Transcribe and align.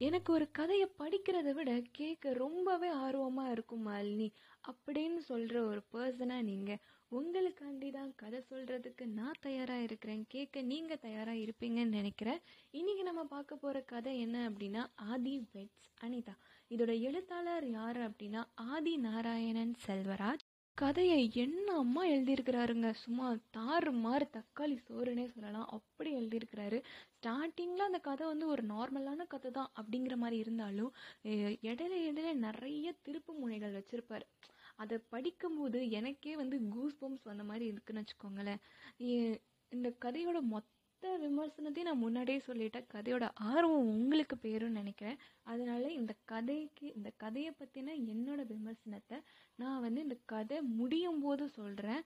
எனக்கு 0.00 0.32
ஒரு 0.32 0.50
கதையை 0.50 0.86
படிக்கிறத 0.98 1.52
விட 1.52 1.70
கேட்க 1.92 2.32
ரொம்பவே 2.32 2.88
ஆர்வமாக 2.88 3.50
இருக்கும் 3.50 3.88
மாலினி. 3.88 4.28
அப்படின்னு 4.68 5.18
சொல்கிற 5.18 5.56
ஒரு 5.64 5.80
பர்சனாக 5.92 6.42
நீங்கள் 6.42 6.80
உங்களுக்காண்டி 7.12 7.88
தான் 7.92 8.12
கதை 8.14 8.40
சொல்கிறதுக்கு 8.50 9.06
நான் 9.06 9.40
தயாராக 9.40 9.82
இருக்கிறேன். 9.82 10.22
கேட்க 10.28 10.62
நீங்கள் 10.62 10.98
தயாராக 10.98 11.38
இருப்பீங்கன்னு 11.38 11.98
நினைக்கிறேன். 11.98 12.40
இன்றைக்கி 12.72 13.02
நம்ம 13.02 13.24
பார்க்க 13.24 13.56
போகிற 13.56 13.80
கதை 13.80 14.20
என்ன 14.20 14.50
அப்படின்னா 14.50 14.84
ஆதி 14.94 15.34
வெட்ஸ் 15.54 15.90
அனிதா. 16.00 16.34
இதோட 16.70 17.00
எழுத்தாளர் 17.00 17.68
யார் 17.70 18.00
அப்படின்னா 18.08 18.42
ஆதி 18.54 18.96
நாராயணன் 18.96 19.74
செல்வராஜ். 19.86 20.46
கதையை 20.74 21.30
என்ன 21.34 21.66
அம்மா 21.74 22.02
எழுதியிருக்கிறாருங்க? 22.06 22.90
சும்மா 23.04 23.26
தாறு 23.56 23.90
மாறு 23.92 24.26
தக்காளி 24.36 24.76
சோறுனே 24.88 25.26
சொல்லலாம். 25.26 25.68
அப்படி 25.68 26.10
எழுதியிருக்கிறாரு. 26.16 26.78
ஸ்டார்டிங்கில் 27.22 27.86
அந்த 27.86 27.98
கதை 28.00 28.24
வந்து 28.26 28.46
ஒரு 28.46 28.62
நார்மலான 28.66 29.26
கதை 29.26 29.50
தான் 29.50 29.72
அப்படிங்கிற 29.78 30.14
மாதிரி 30.16 30.36
இருந்தாலும் 30.38 30.92
இடையில 31.70 31.94
இடையில 32.08 32.32
நிறைய 32.46 32.94
திருப்பு 33.06 33.32
முனைகள் 33.40 33.76
வச்சுருப்பார். 33.78 34.24
அதை 34.76 34.96
படிக்கும்போது 35.14 35.78
எனக்கே 35.98 36.32
வந்து 36.36 36.58
கூஸ் 36.74 36.98
பம்ப்ஸ் 37.00 37.28
வந்த 37.30 37.44
மாதிரி 37.44 37.66
இருக்குன்னு 37.66 38.02
வச்சுக்கோங்களேன். 38.02 38.60
இந்த 39.72 39.88
கதையோட 40.04 40.40
மொத்த 40.54 40.76
விமர்சனத்தையும் 41.24 41.90
நான் 41.90 42.04
முன்னாடியே 42.04 42.40
சொல்லிட்டேன். 42.48 42.88
கதையோட 42.94 43.26
ஆர்வம் 43.50 43.90
உங்களுக்கு 43.94 44.36
பேருன்னு 44.46 44.80
நினைக்கிறேன். 44.80 45.20
அதனால 45.44 45.84
இந்த 45.98 46.12
கதைக்கு 46.24 46.86
இந்த 46.96 47.10
கதையை 47.24 47.52
பற்றின 47.60 47.96
என்னோட 48.14 48.40
விமர்சனத்தை 48.54 49.18
நான் 49.58 49.84
வந்து 49.86 50.00
இந்த 50.00 50.18
கதை 50.34 50.58
முடியும் 50.80 51.22
போது 51.26 51.46
சொல்கிறேன் 51.60 52.02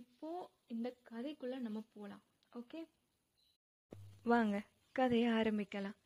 இப்போது 0.00 0.42
இந்த 0.68 0.88
கதைக்குள்ளே 1.12 1.58
நம்ம 1.68 1.82
போகலாம் 1.94 2.24
ஓகே? 2.52 2.82
வாங்க 4.32 4.56
கதையை 4.96 5.30
ஆரம்பிக்கலாம். 5.38 5.96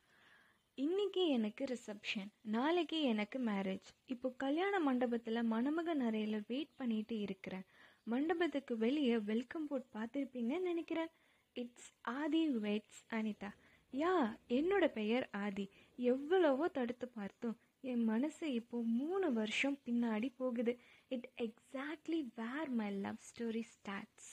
இன்னைக்கு 0.78 1.22
எனக்கு 1.34 1.64
ரிசப்ஷன் 1.72 2.30
நாளைக்கு 2.54 2.98
எனக்கு 3.02 3.38
மேரேஜ் 3.48 3.88
இப்போ 4.12 4.28
கல்யாண 4.36 4.74
மண்டபத்தில் 4.86 5.48
மணமகன் 5.52 6.02
அறையில் 6.06 6.46
வெயிட் 6.48 6.72
பண்ணிட்டு 6.76 7.16
இருக்கிறேன். 7.20 7.66
மண்டபத்துக்கு 8.06 8.76
வெளியே 8.76 9.18
வெல்கம் 9.30 9.66
போர்ட் 9.66 9.86
பார்த்துருப்பீங்கன்னு 9.96 10.68
நினைக்கிறேன். 10.70 11.12
இட்ஸ் 11.56 11.92
ஆதி 12.16 12.42
வெயிட்ஸ் 12.66 13.04
அனிதா 13.18 13.50
யா 13.92 14.14
என்னோட 14.58 14.84
பெயர் 14.98 15.26
ஆதி 15.44 15.66
எவ்வளவோ 15.98 16.68
தடுத்து 16.78 17.08
பார்த்தோம் 17.18 17.56
என் 17.92 18.04
மனசு 18.04 18.46
இப்போ 18.60 18.80
மூணு 19.00 19.28
வருஷம் 19.32 19.78
பின்னாடி 19.86 20.30
போகுது. 20.42 20.74
It 21.08 21.30
exactly 21.46 22.20
where 22.42 22.72
my 22.80 22.90
love 23.06 23.22
story 23.30 23.64
starts 23.74 24.28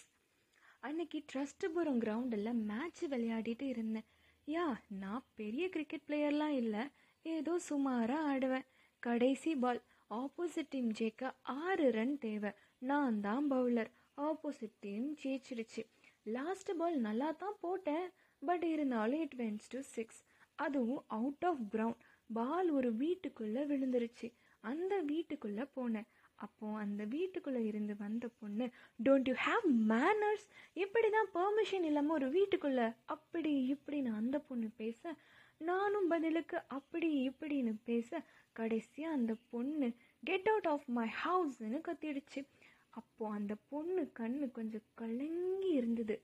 அன்னைக்கு 0.85 1.19
ட்ரஸ்ட்புரம் 1.31 1.99
கிரவுண்டில் 2.03 2.49
மேட்ச் 2.69 3.03
விளையாடிட்டு 3.05 3.61
இருந்தேன். 3.61 4.05
யா 4.47 4.65
நான் 5.03 5.23
பெரிய 5.35 5.69
கிரிக்கெட் 5.69 6.03
பிளேயர்லாம் 6.07 6.55
இல்லை. 6.61 6.83
ஏதோ 7.21 7.53
சுமாராக 7.59 8.25
ஆடுவேன். 8.31 8.65
கடைசி 8.99 9.55
பால் 9.55 9.81
ஆப்போசிட் 10.09 10.69
டீம் 10.69 10.91
ஜெயிக்க 10.99 11.31
ஆறு 11.41 11.91
ரன் 11.91 12.17
தேவை. 12.17 12.51
நான் 12.77 13.19
தான் 13.19 13.51
பவுலர் 13.51 13.89
ஆப்போசிட் 14.17 14.75
டீம் 14.79 15.07
ஜெயிச்சிடுச்சு. 15.23 15.83
லாஸ்ட் 16.23 16.71
பால் 16.77 16.97
நல்லா 17.07 17.31
தான் 17.31 17.57
போட்டேன். 17.59 18.05
பட் 18.41 18.63
இருந்தாலும் 18.63 19.19
இட் 19.19 19.37
வென்ஸ் 19.37 19.67
டு 19.69 19.81
சிக்ஸ் 19.95 20.21
அதுவும் 20.55 21.03
அவுட் 21.07 21.45
ஆஃப் 21.45 21.63
கிரவுண்ட் 21.71 22.03
பால் 22.33 22.69
ஒரு 22.69 22.91
வீட்டுக்குள்ளே 22.95 23.63
விழுந்துருச்சு. 23.63 24.29
அந்த 24.63 25.01
வீட்டுக்குள்ளே 25.01 25.65
போனேன். 25.75 26.07
அப்போது 26.35 26.79
அந்த 26.83 27.03
வீட்டுக்குள்ளே 27.05 27.61
இருந்து 27.65 27.93
வந்த 27.97 28.25
பொண்ணு 28.39 28.65
டோன்ட் 29.05 29.29
யூ 29.29 29.35
ஹாவ் 29.45 29.65
மேனர்ஸ் 29.91 30.45
இப்படி 30.83 31.09
தான் 31.09 31.29
பெர்மிஷன் 31.33 31.85
இல்லாமல் 31.89 32.17
ஒரு 32.17 32.29
வீட்டுக்குள்ளே. 32.29 32.87
அப்படி 33.05 33.53
இப்படின்னு 33.75 34.11
அந்த 34.15 34.39
பொண்ணு 34.39 34.69
பேச 34.77 35.15
நானும் 35.61 36.07
பதிலுக்கு 36.07 36.57
அப்படி 36.67 37.09
இப்படின்னு 37.29 37.73
பேச 37.83 38.21
கடைசியாக 38.53 39.17
அந்த 39.17 39.33
பொண்ணு 39.49 39.87
கெட் 40.23 40.49
அவுட் 40.49 40.69
ஆஃப் 40.73 40.87
மை 40.97 41.07
ஹவுஸ்னு 41.23 41.79
கத்திடுச்சு. 41.87 42.41
அப்போது 42.89 43.35
அந்த 43.35 43.53
பொண்ணு 43.69 44.01
கண்ணு 44.19 44.51
கொஞ்சம் 44.51 44.87
கலங்கி 44.95 45.71
இருந்தது. 45.71 46.15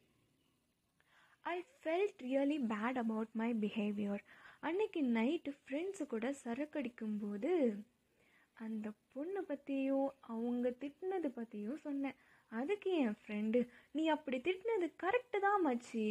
I 1.45 1.57
felt 1.77 2.21
really 2.27 2.57
bad 2.73 2.97
about 2.97 3.31
my 3.33 3.49
behaviour 3.53 4.23
அன்னைக்கு 4.59 5.01
நைட்டு 5.17 5.51
ஃப்ரெண்ட்ஸு 5.59 6.03
கூட 6.07 6.27
சரக்கடிக்கும்போது 6.43 7.51
அந்த 8.61 8.87
பொண்ணை 9.13 9.41
பற்றியும் 9.41 10.09
அவங்க 10.33 10.69
திட்டினது 10.81 11.29
பற்றியும் 11.29 11.77
சொன்னேன். 11.77 12.17
அதுக்கு 12.51 12.89
என் 13.03 13.17
ஃப்ரெண்டு 13.19 13.59
நீ 13.91 14.03
அப்படி 14.07 14.37
திட்டினது 14.37 14.87
கரெக்டு 15.03 15.39
தான் 15.39 15.63
மச்சி. 15.67 16.05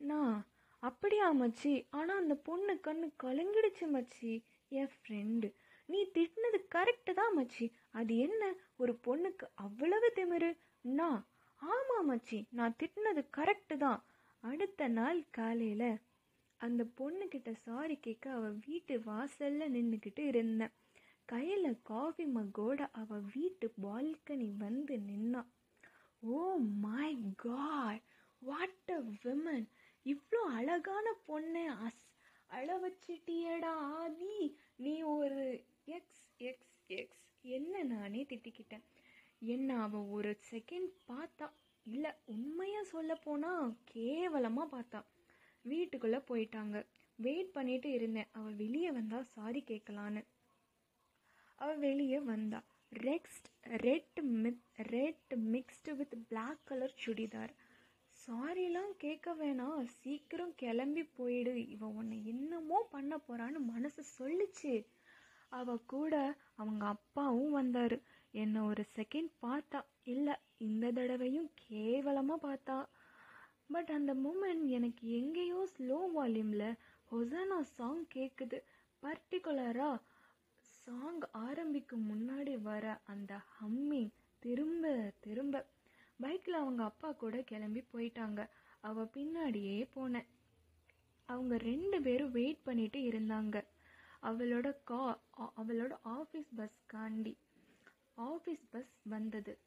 நான் 0.00 0.36
அப்படியா 0.82 1.26
மச்சி? 1.32 1.72
ஆனால் 1.90 2.16
அந்த 2.16 2.34
பொண்ணு 2.48 2.74
கண்ணு 2.86 3.08
கலங்கிடுச்சு 3.22 3.86
மச்சி. 3.96 4.32
என் 4.72 4.92
ஃப்ரெண்டு 4.94 5.48
நீ 5.88 6.00
திட்டினது 6.14 6.58
கரெக்டு 6.74 7.12
தான் 7.14 7.34
மச்சி. 7.38 7.66
அது 7.90 8.12
என்ன? 8.16 8.42
ஒரு 8.76 8.92
பொண்ணுக்கு 9.06 9.46
அவ்வளவு 9.54 10.08
திமிரு? 10.16 10.50
நான் 10.82 11.20
ஆமாம் 11.62 12.08
மச்சி. 12.10 12.38
நான் 12.50 12.76
திட்டினது 12.78 13.22
கரெக்டு 13.36 13.76
தான். 13.76 14.00
அடுத்த 14.42 14.88
நாள் 14.88 15.20
காலையில் 15.30 15.90
அந்த 16.60 16.82
பொண்ணுக்கிட்ட 16.98 17.50
சாரி 17.66 17.96
கேட்க 17.96 18.26
அவள் 18.30 18.56
வீட்டு 18.66 18.94
வாசலில் 19.00 19.74
நின்றுக்கிட்டு 19.74 20.22
இருந்தேன். 20.26 20.72
கையில் 21.32 21.68
காஃபி 21.82 22.24
மகோட 22.36 22.80
அவள் 22.92 23.24
வீட்டு 23.34 23.66
பால்கனி 23.82 24.48
வந்து 24.58 24.96
நின்னா 25.08 25.42
ஓ 26.22 26.40
my 26.84 27.12
God 27.36 28.02
what 28.42 28.90
a 28.90 28.98
women 29.22 29.66
இவ்வளோ 30.06 30.40
அழகான 30.58 31.06
பொண்ணை 31.28 31.64
அஸ் 31.86 32.02
அழ 32.50 32.68
வச்சிட்டியடா 32.78 33.72
ஆதி. 33.98 34.36
நீ 34.76 34.94
ஒரு 35.14 35.44
எக்ஸ் 35.96 36.26
எக்ஸ் 36.40 36.74
எக்ஸ் 36.90 37.22
என்ன 37.44 37.82
நானே 37.92 38.22
திட்டிக்கிட்டேன். 38.22 38.84
என்ன 39.46 39.78
அவள் 39.84 40.10
ஒரு 40.16 40.32
செகண்ட் 40.50 40.90
பார்த்தா 41.08 41.46
இல்லை 41.86 42.10
உண்மையாக 42.26 42.90
சொல்ல 42.92 43.12
போனால் 43.24 43.72
கேவலமாக 43.92 44.72
பார்த்தா. 44.74 45.00
வீட்டுக்குள்ளே 45.64 46.20
போயிட்டாங்க. 46.30 46.76
வெயிட் 47.18 47.52
பண்ணிட்டு 47.52 47.88
இருந்தேன். 47.92 48.30
அவள் 48.32 48.54
வெளியே 48.54 48.90
வந்தால் 48.90 49.30
சாரி 49.34 49.62
கேட்கலான்னு 49.70 50.22
அவள் 51.62 51.78
வெளியே 51.78 52.18
வந்தா. 52.20 52.58
ரெக்ஸ்ட் 52.92 53.48
red 53.84 54.18
myth 54.42 54.62
red 54.90 55.32
mixed 55.52 55.92
with 55.96 56.14
black 56.28 56.62
colour 56.64 56.94
churidar. 57.04 57.52
சாரிலாம் 58.22 58.94
கேட்க 58.96 59.34
வேணாம். 59.34 59.84
சீக்கிரம் 59.84 60.54
கிளம்பி 60.56 61.04
போயிடு. 61.04 61.68
இவன் 61.68 61.94
உன்னை 61.94 62.18
என்னமோ 62.26 62.88
பண்ண 62.90 63.16
போறான்னு 63.28 63.60
மனசு 63.66 64.02
சொல்லிச்சு. 64.18 64.74
அவ 65.48 65.76
கூட 65.86 66.14
அவங்க 66.54 66.84
அப்பாவும் 66.86 67.54
வந்தாரு. 67.56 67.98
என்னை 68.32 68.60
ஒரு 68.60 68.84
செகண்ட் 68.96 69.30
பார்த்தா. 69.42 69.80
இல்லை 70.04 70.34
இந்த 70.68 70.90
தடவையும் 70.90 71.50
கேவலமாக 71.68 72.40
பார்த்தா. 72.48 72.78
பட் 73.66 73.90
அந்த 73.90 74.14
மூமெண்ட் 74.14 74.64
எனக்கு 74.78 75.04
எங்கேயோ 75.20 75.60
ஸ்லோ 75.76 75.98
வால்யூமில் 76.16 76.68
ஹொசானா 77.10 77.60
சாங் 77.60 78.06
கேட்குது 78.14 78.58
பர்டிகுலராக 79.02 80.02
சாங் 80.86 81.20
ஆரம்பிக்கும் 81.32 82.06
முன்னாடி 82.10 82.54
வர 82.62 83.00
அந்த 83.04 83.32
ஹம்மிங் 83.56 84.12
திரும்ப 84.38 85.12
திரும்ப. 85.20 85.56
பைக்கில் 86.20 86.60
அவங்க 86.62 86.82
அப்பா 86.84 87.12
கூட 87.12 87.42
கிளம்பி 87.42 87.82
போயிட்டாங்க. 87.92 88.40
அவ 88.80 89.04
பின்னாடியே 89.14 89.76
போனேன். 89.96 90.28
அவங்க 91.28 91.56
ரெண்டு 91.56 92.02
பேரும் 92.02 92.30
வெயிட் 92.30 92.62
பண்ணிட்டு 92.62 92.98
இருந்தாங்க. 93.00 93.64
அவளோட 94.22 94.68
கா 94.84 95.02
அவளோட 95.56 95.92
ஆஃபீஸ் 96.16 96.50
பஸ்காண்டி 96.58 97.34
ஆஃபீஸ் 98.16 98.64
பஸ் 98.70 98.94
வந்தது. 99.02 99.58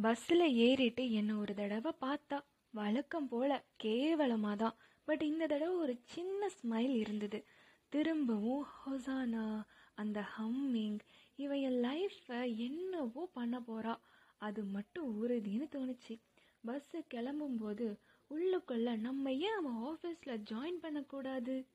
பஸ்ஸில் 0.00 0.46
ஏறிட்டு 0.54 1.12
என்னை 1.12 1.34
ஒரு 1.34 1.54
தடவை 1.54 1.92
பார்த்தா. 2.00 2.38
வழக்கம் 2.70 3.28
போல 3.28 3.64
கேவலமாக 3.76 4.56
தான் 4.56 4.76
பட் 5.04 5.22
இந்த 5.22 5.46
தடவை 5.46 5.74
ஒரு 5.74 5.98
சின்ன 6.04 6.50
ஸ்மைல் 6.62 6.96
இருந்தது. 6.96 7.44
திரும்பவும் 7.88 8.66
ஹொசானா 8.86 9.62
அந்த 9.94 10.24
ஹம்மிங் 10.40 10.98
இவ 11.36 11.54
என் 11.56 11.84
லைஃப்பை 11.84 12.56
என்னவோ 12.56 13.30
பண்ண 13.32 13.60
போறா. 13.60 13.98
அது 14.38 14.64
மட்டும் 14.64 15.08
உறுதின்னு 15.22 15.68
தோணுச்சு. 15.72 16.20
பஸ்ஸு 16.66 17.04
கிளம்பும்போது 17.14 17.98
உள்ளுக்குள்ள 18.30 18.98
நம்ம 18.98 19.32
ஏன் 19.32 19.54
அவன் 19.54 19.74
ஆஃபீஸில் 19.74 20.42
ஜாயின் 20.50 20.80
பண்ணக்கூடாது? 20.80 21.66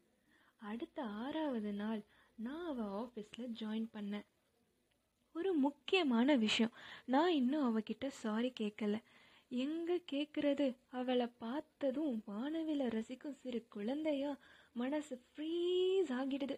அடுத்த 0.57 1.03
ஆறாவது 1.03 1.73
நாள் 1.73 2.01
நான் 2.35 2.67
அவள் 2.67 2.85
ஆஃபீஸில் 2.85 3.53
ஜாயின் 3.59 3.87
பண்ணேன். 3.93 4.25
ஒரு 5.33 5.53
முக்கியமான 5.53 6.35
விஷயம். 6.35 6.71
நான் 7.05 7.31
இன்னும் 7.31 7.67
அவகிட்ட 7.69 8.07
சாரி 8.07 8.53
கேட்கல 8.59 9.01
எங்க 9.51 9.99
கேக்குறது? 10.11 10.75
அவளை 10.89 11.27
பார்த்ததும் 11.37 12.23
வானவில 12.27 12.81
ரசிக்கும் 12.87 13.33
சிறு 13.33 13.65
குழந்தையா 13.69 14.31
மனசு 14.73 15.21
ஃப்ரீஸ் 15.27 16.09
ஆகிடுது. 16.09 16.55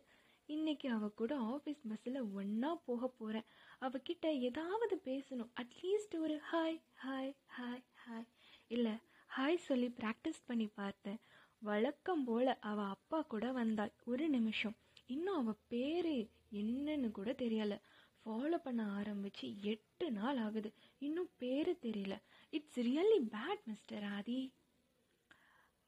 இன்னைக்கு 0.50 0.90
அவ 0.90 1.08
கூட 1.10 1.40
ஆஃபீஸ் 1.40 1.80
பஸ்ஸில் 1.90 2.22
ஒன்றா 2.32 2.76
போக 2.86 3.08
போகிறேன் 3.08 3.48
அவகிட்ட 3.82 4.40
ஏதாவது 4.40 5.02
பேசணும். 5.06 5.52
அட்லீஸ்ட் 5.62 6.16
ஒரு 6.20 6.40
ஹாய் 6.52 6.80
ஹாய் 7.06 7.34
ஹாய் 7.58 7.84
ஹாய் 8.06 8.28
இல்லை 8.68 8.92
ஹாய் 9.38 9.58
சொல்லி 9.58 9.88
ப்ராக்டிஸ் 10.00 10.42
பண்ணி 10.46 10.68
பார்த்தேன். 10.68 11.20
வழக்கம் 11.62 12.24
போல 12.24 12.58
அவ 12.62 12.84
அப்பா 12.88 13.22
கூட 13.22 13.52
வந்தாள். 13.52 13.94
ஒரு 14.06 14.30
நிமிஷம். 14.30 14.76
இன்னும் 15.06 15.36
அவ 15.36 15.56
பேரு 15.68 16.18
என்னன்னு 16.54 17.12
கூட 17.12 17.32
தெரியல. 17.32 17.76
ஃபாலோ 18.25 18.57
பண்ண 18.57 18.81
ஆரம்பிச்சு 19.00 19.59
எட்டு 19.62 20.12
நாள் 20.12 20.38
ஆகுது. 20.38 20.73
இன்னும் 21.00 21.29
பேரு 21.38 21.77
தெரியல. 21.81 22.15
It's 22.50 22.79
really 22.79 23.19
bad 23.35 23.63
mister 23.65 24.03
Aadhi. 24.03 24.53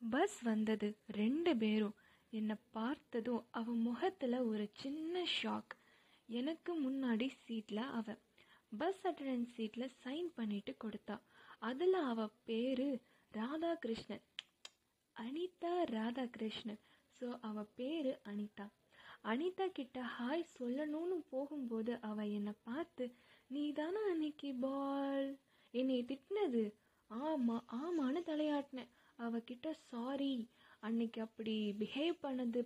Bus 0.09 0.41
வந்தது 0.41 0.97
ரெண்டு 1.05 1.57
பேரும். 1.57 1.95
என்னை 2.29 2.55
பார்த்ததும் 2.71 3.47
அவன் 3.51 3.77
முகத்தில் 3.77 4.37
ஒரு 4.39 4.69
சின்ன 4.73 5.25
ஷாக் 5.41 5.73
எனக்கு 6.29 6.71
முன்னாடி 6.83 7.27
சீட்டில் 7.45 7.83
அவன். 7.99 8.21
பஸ் 8.77 9.07
அட்டண்டன்ஸ் 9.07 9.53
சீட்டில் 9.55 9.95
சைன் 10.03 10.29
பண்ணிட்டு 10.35 10.77
கொடுத்தா. 10.83 11.21
அதில் 11.59 11.93
அவள் 11.93 12.35
பேரு 12.43 12.87
ராதாகிருஷ்ணன். 13.33 14.23
அனிதா 15.15 15.73
ராதாகிருஷ்ணன். 15.97 16.81
ஸோ 17.19 17.37
அவள் 17.41 17.71
பேரு 17.75 18.19
அனிதா. 18.25 18.65
அனிதா 19.25 19.65
கிட்ட 19.77 19.97
ஹாய் 20.15 20.41
சொல்லணும்னு 20.57 21.17
போகும்போது 21.29 21.91
அவ 22.07 22.25
என்னை 22.37 22.53
பார்த்து 22.63 23.05
நீ 23.49 23.63
தானே 23.71 24.01
அன்னைக்கு 24.11 24.49
பால்? 24.63 25.29
என்னை 25.73 25.97
திட்டினது? 26.09 26.63
ஆமா 27.09 27.55
ஆமான்னு 27.81 28.21
தலையாட்டினேன். 28.29 28.91
அவகிட்ட 29.19 29.67
சாரி 29.91 30.33
அன்னைக்கு 30.87 31.19
அப்படி 31.27 31.55
பிஹேவ் 31.81 32.17
பண்ணது 32.25 32.61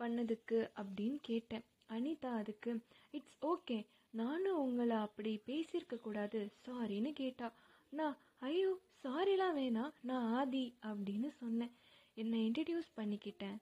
பண்ணதுக்கு 0.00 0.58
அப்படின்னு 0.80 1.18
கேட்டேன். 1.30 1.64
அனிதா 1.94 2.30
அதுக்கு 2.40 2.70
இட்ஸ் 3.12 3.38
ஓகே 3.52 3.78
நானும் 4.14 4.60
உங்களை 4.64 4.96
அப்படி 5.06 5.32
பேசியிருக்க 5.48 5.96
கூடாது 6.06 6.40
சாரின்னு 6.64 7.12
கேட்டா 7.22 7.48
நான் 7.92 8.16
ஐயோ 8.48 8.70
சாரிலாம் 9.02 9.58
வேணாம் 9.60 9.94
நான் 10.08 10.28
ஆதி 10.38 10.66
அப்படின்னு 10.90 11.28
சொன்னேன். 11.42 11.74
என்னை 12.16 12.38
இன்ட்ரடியூஸ் 12.48 12.96
பண்ணிக்கிட்டேன். 12.96 13.58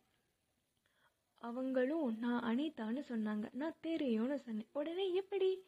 அவங்களும் 1.38 2.18
நான் 2.18 2.42
அனிதான்னு 2.42 3.02
சொன்னாங்க. 3.08 3.48
நான் 3.52 3.80
தெரியும்னு 3.80 4.38
சொன்னேன். 4.38 4.66
உடனே 4.72 5.14
எப்படி? 5.14 5.62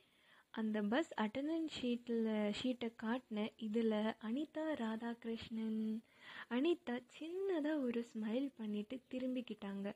அந்த 0.50 0.82
பஸ் 0.82 1.12
அட்டண்டன்ஸ் 1.20 1.70
ஷீட்டில் 1.80 2.52
ஷீட்டை 2.62 2.92
காட்டினேன் 3.02 3.52
இதில் 3.56 3.98
அனிதா 4.26 4.64
ராதாகிருஷ்ணன். 4.74 6.02
அனிதா 6.50 7.02
சின்னதாக 7.18 7.82
ஒரு 7.82 8.06
ஸ்மைல் 8.12 8.50
பண்ணிட்டு 8.56 9.00
திரும்பிக்கிட்டாங்க. 9.10 9.94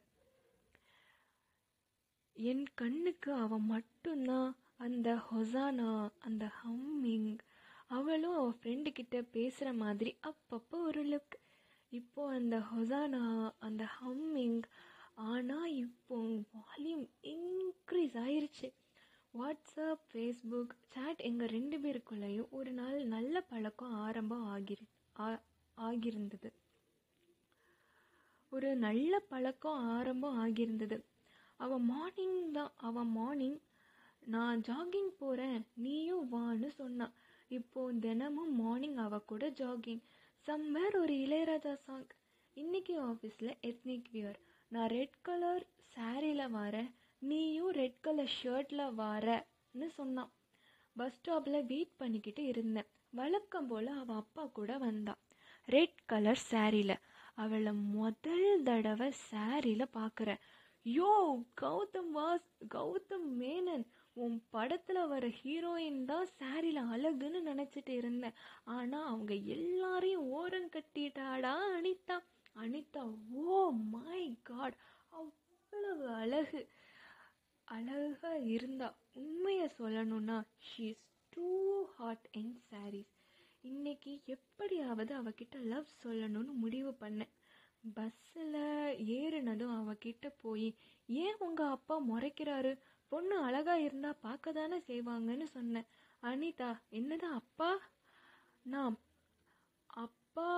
என் 2.32 2.66
கண்ணுக்கு 2.74 3.32
அவன் 3.32 3.66
மட்டும்தான். 3.66 4.56
அந்த 4.76 5.18
ஹொசானா 5.30 6.08
அந்த 6.18 6.50
ஹம்மிங். 6.62 7.38
அவளும் 7.86 8.34
அவள் 8.34 8.54
ஃப்ரெண்டு 8.62 8.90
கிட்ட 8.92 9.22
பேசுகிற 9.22 9.72
மாதிரி 9.72 10.16
அப்பப்போ 10.22 10.70
ஒரு 10.70 11.04
லுக் 11.04 11.34
இப்போ 11.90 12.28
அந்த 12.28 12.58
ஹொசானா 12.58 13.52
அந்த 13.58 13.86
ஹம்மிங் 14.00 14.62
ஆனால் 15.18 15.72
இப்போ 15.76 16.16
வால்யூம் 16.54 17.04
இன்க்ரீஸ் 17.32 18.16
ஆயிருச்சு. 18.20 18.68
வாட்ஸ்அப் 19.34 20.04
ஃபேஸ்புக் 20.10 20.72
சேட் 20.84 21.20
எங்கள் 21.20 21.48
ரெண்டு 21.48 21.78
பேருக்குள்ளேயும் 21.78 22.50
ஒரு 22.50 22.72
நாள் 22.72 23.06
நல்ல 23.06 23.40
பழக்கம் 23.42 23.94
ஆரம்பம் 24.00 24.46
ஆகிரு 24.50 24.84
ஆ- 25.16 25.42
ஆகியிருந்தது 25.78 26.50
ஒரு 28.52 28.76
நல்ல 28.78 29.18
பழக்கம் 29.28 29.80
ஆரம்பம் 29.90 30.38
ஆகியிருந்தது 30.40 30.96
அவன் 31.60 31.84
மார்னிங் 31.84 32.52
தான் 32.52 32.72
அவன் 32.80 33.10
மார்னிங் 33.10 33.58
நான் 34.22 34.60
ஜாகிங் 34.62 35.12
போகிறேன் 35.18 35.66
நீயும் 35.76 36.32
வான்னு 36.32 36.68
சொன்னா. 36.74 37.06
இப்போ 37.50 37.92
தினமும் 38.00 38.54
மார்னிங் 38.56 38.96
அவ 38.96 39.18
கூட 39.24 39.50
ஜாகிங் 39.58 40.02
சம்வேர் 40.46 40.96
ஒரு 40.96 41.14
இளையராஜா 41.18 41.74
சாங் 41.80 42.08
இன்னைக்கு 42.56 42.94
ஆஃபீஸில் 43.02 43.52
எத்னிக் 43.62 44.10
வியர் 44.12 44.40
நான் 44.74 44.90
ரெட் 44.98 45.18
கலர் 45.26 45.64
சாரியில் 45.94 46.52
வரேன். 46.56 46.88
நீயும் 47.28 47.72
ரெட் 47.80 48.00
கலர் 48.06 48.32
ஷர்ட்டில் 48.38 48.84
வரன்னு 49.00 49.88
சொன்னான். 49.98 50.30
பஸ் 50.96 51.16
ஸ்டாப்பில் 51.18 51.66
வெயிட் 51.70 51.92
பண்ணிக்கிட்டு 52.00 52.42
இருந்தேன். 52.52 52.88
வழக்கம் 53.18 53.68
போல் 53.70 53.90
அவள் 54.00 54.20
அப்பா 54.22 54.44
கூட 54.58 54.72
வந்தான் 54.78 55.20
ரெட் 55.68 56.00
கலர் 56.12 56.42
சாரியில் 56.50 56.96
அவளை 57.42 57.72
முதல் 57.98 58.48
தடவை 58.68 59.08
சாரியில் 59.30 59.94
பார்க்குறேன் 59.98 60.42
யோ 60.86 61.12
கௌதம் 61.62 62.10
வாஸ் 62.18 62.48
கௌதம் 62.74 63.28
மேனன் 63.40 63.86
உன் 64.16 64.36
படத்தில் 64.54 65.08
வர 65.12 65.26
ஹீரோயின் 65.38 66.02
தான் 66.10 66.28
சாரியில் 66.40 66.82
அழகுன்னு 66.94 67.40
நினச்சிட்டு 67.50 67.92
இருந்தேன். 68.00 68.36
ஆனால் 68.76 69.08
அவங்க 69.12 69.34
எல்லாரையும் 69.56 70.26
ஓரம் 70.38 70.70
கட்டிட்டாடா 70.76 71.54
Anitha. 71.78 72.18
Anitha 72.56 73.02
oh 73.32 73.70
my 73.70 74.38
God 74.42 74.76
அவ்வளவு 75.08 76.08
அழகு. 76.14 76.60
அழகாக 77.68 78.38
இருந்தா 78.38 78.88
உண்மையை 79.12 79.70
சொல்லணும்னா 79.78 80.36
she's 80.68 81.02
too 81.32 81.46
hot 81.84 82.28
in 82.32 82.62
saris 82.70 83.12
இன்னைக்கு 83.60 84.20
எப்படியாவது 84.24 85.12
அவகிட்ட 85.16 85.56
லவ் 85.64 85.88
சொல்லணும்னு 86.04 86.52
முடிவு 86.54 86.90
பண்ணேன். 87.00 87.32
பஸ்ஸில் 87.94 88.58
ஏறினதும் 89.16 89.74
அவகிட்ட 89.80 90.26
போய் 90.42 90.68
ஏன் 91.06 91.36
உங்கள் 91.38 91.66
அப்பா 91.66 91.96
முறைக்கிறாரு? 92.02 92.72
பொண்ணு 93.08 93.36
அழகாக 93.38 93.80
இருந்தால் 93.80 94.20
பார்க்க 94.20 94.52
தானே 94.52 94.78
செய்வாங்கன்னு 94.78 95.44
சொன்னேன். 95.44 95.88
அனிதா 96.22 96.70
என்னதான் 96.90 97.34
அப்பா? 97.34 97.70
நான் 98.62 98.96
அப்பா 99.86 100.50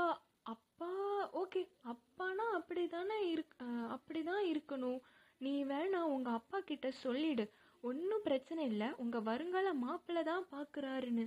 அப்பா 0.78 0.94
ஓகே 1.40 1.60
அப்பானா 1.90 2.46
அப்படி 2.56 2.82
தானே 2.94 3.16
இருக் 3.34 3.54
அப்படிதான் 3.94 4.42
இருக்கணும். 4.50 4.98
நீ 5.40 5.52
வேணா 5.64 6.00
உங்க 6.14 6.28
அப்பா 6.38 6.58
கிட்ட 6.60 6.88
சொல்லிடு. 7.04 7.44
ஒன்றும் 7.82 8.24
பிரச்சனை 8.26 8.62
இல்லை. 8.72 8.88
உங்க 9.02 9.20
வருங்கால 9.28 9.70
மாப்பிள்ளை 9.84 10.22
தான் 10.30 10.44
பார்க்குறாருன்னு 10.52 11.24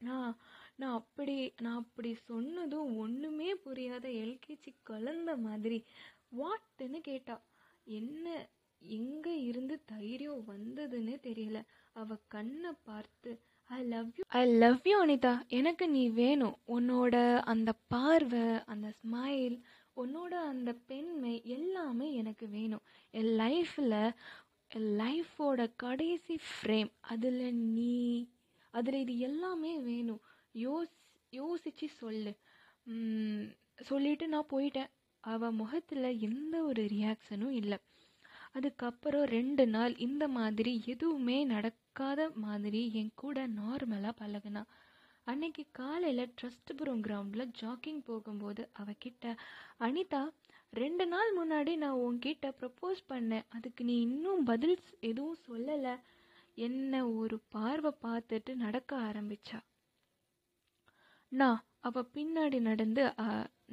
நான் 0.00 0.34
நான் 0.76 0.96
அப்படி 1.00 1.36
நான் 1.60 1.80
அப்படி 1.84 2.10
சொன்னதும் 2.28 2.90
ஒன்றுமே 3.04 3.48
புரியாத 3.64 4.06
எல்கேஜி 4.24 4.72
குழந்த 4.90 5.30
மாதிரி. 5.46 5.78
வாட்டுன்னு 6.40 7.00
கேட்டா 7.10 7.36
என்ன 7.86 8.26
எங்கே 8.82 9.36
இருந்து 9.50 9.78
தைரியம் 9.94 10.44
வந்ததுன்னு 10.52 11.16
தெரியல. 11.28 11.60
அவ 11.96 12.18
கண்ணை 12.36 12.74
பார்த்து 12.90 13.32
I 13.70 13.78
love 13.84 14.08
you 14.18 14.22
I 14.38 14.42
love 14.62 14.86
you 14.90 14.96
Anitha 15.04 15.32
எனக்கு 15.48 15.84
நீ 15.88 16.02
வேணும். 16.08 16.56
உன்னோட 16.76 17.14
அந்த 17.52 17.70
பார்வை 17.88 18.44
அந்த 18.64 18.88
ஸ்மைல் 19.00 19.56
உன்னோட 19.96 20.34
அந்த 20.52 20.70
பெண்மை 20.90 21.34
எல்லாமே 21.56 22.08
எனக்கு 22.14 22.46
வேணும். 22.48 22.84
என் 23.10 23.32
லைஃப்பில் 23.42 24.14
என் 24.70 24.90
லைஃபோட 25.02 25.60
கடைசி 25.76 26.34
ஃப்ரேம் 26.48 26.90
அதில் 27.00 27.54
நீ 27.54 27.94
அதில் 28.70 29.00
இது 29.00 29.18
எல்லாமே 29.18 29.72
வேணும். 29.90 30.22
யோஸ் 30.54 30.94
யோசிச்சு 31.32 31.86
சொல்லு. 32.00 32.32
சொல்லிட்டு 33.82 34.28
நான் 34.28 34.52
போயிட்டேன். 34.52 34.90
அவள் 35.24 35.58
முகத்தில் 35.60 36.18
எந்த 36.28 36.54
ஒரு 36.62 36.82
ரியாக்ஷனும் 36.96 37.54
இல்லை. 37.60 37.78
அதுக்கப்புறம் 38.58 39.26
ரெண்டு 39.36 39.64
நாள் 39.74 39.94
இந்த 40.06 40.24
மாதிரி 40.36 40.72
எதுவுமே 40.92 41.38
நடக்காத 41.54 42.20
மாதிரி 42.44 42.80
என் 43.00 43.14
கூட 43.22 43.38
நார்மலாக 43.60 44.14
பழகுனா. 44.20 44.62
அன்னைக்கு 45.26 45.62
காலையில் 45.72 46.32
ட்ரஸ்ட்புரம் 46.38 47.02
கிரவுண்டில் 47.06 47.52
ஜாக்கிங் 47.60 48.02
போகும்போது 48.04 48.62
அவகிட்ட 48.80 49.24
அனிதா 49.86 50.22
ரெண்டு 50.72 51.04
நாள் 51.06 51.30
முன்னாடி 51.38 51.72
நான் 51.76 52.00
உன்கிட்ட 52.06 52.46
ப்ரப்போஸ் 52.60 53.00
பண்ணேன். 53.12 53.46
அதுக்கு 53.48 53.82
நீ 53.84 53.94
இன்னும் 54.06 54.42
பதில் 54.44 54.76
எதுவும் 55.10 55.42
சொல்லலை. 55.48 55.94
என்ன 56.58 56.92
ஒரு 57.20 57.36
பார்வை 57.54 57.92
பார்த்துட்டு 58.06 58.52
நடக்க 58.64 58.90
ஆரம்பிச்சா? 59.08 59.58
நான் 61.32 61.60
அவ 61.88 62.02
பின்னாடி 62.14 62.58
நடந்து 62.68 63.02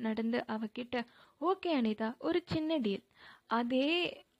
நடந்து 0.06 0.40
அவகிட்ட 0.56 0.96
ஓகே 1.42 1.72
அனிதா 1.80 2.10
ஒரு 2.28 2.40
சின்ன 2.54 2.78
டீல் 2.78 3.06
அதே 3.60 3.88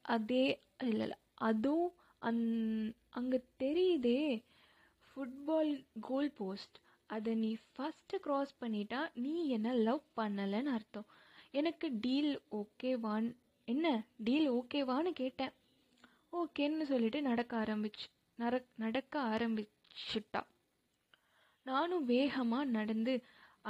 அதே 0.06 0.64
இல்லை 0.84 1.02
இல்லை 1.02 1.18
அதுவும் 1.34 1.94
அந் 2.20 2.44
அங்கே 3.10 3.40
தெரியுதே 3.60 4.44
ஃபுட்பால் 5.08 5.86
கோல் 6.02 6.32
போஸ்ட் 6.32 6.78
அதை 7.08 7.36
நீ 7.36 7.56
ஃபஸ்ட்டு 7.72 8.22
க்ராஸ் 8.24 8.54
பண்ணிட்டா 8.62 9.10
நீ 9.14 9.48
என்ன 9.48 9.74
லவ் 9.74 10.04
பண்ணலைன்னு 10.18 10.72
அர்த்தம். 10.78 11.06
எனக்கு 11.52 11.88
டீல் 12.02 12.42
ஓகேவான் 12.52 13.28
என்ன? 13.68 14.06
டீல் 14.18 14.52
ஓகேவான்னு 14.52 15.12
கேட்டேன். 15.12 15.54
ஓகேன்னு 16.34 16.84
சொல்லிட்டு 16.84 17.22
நடக்க 17.22 17.58
ஆரம்பிச்சு 17.58 18.08
நர 18.40 18.64
நடக்க 18.76 19.20
ஆரம்பிச்சுட்டா. 19.20 20.42
நானும் 21.66 22.06
வேகமாக 22.06 22.64
நடந்து 22.64 23.14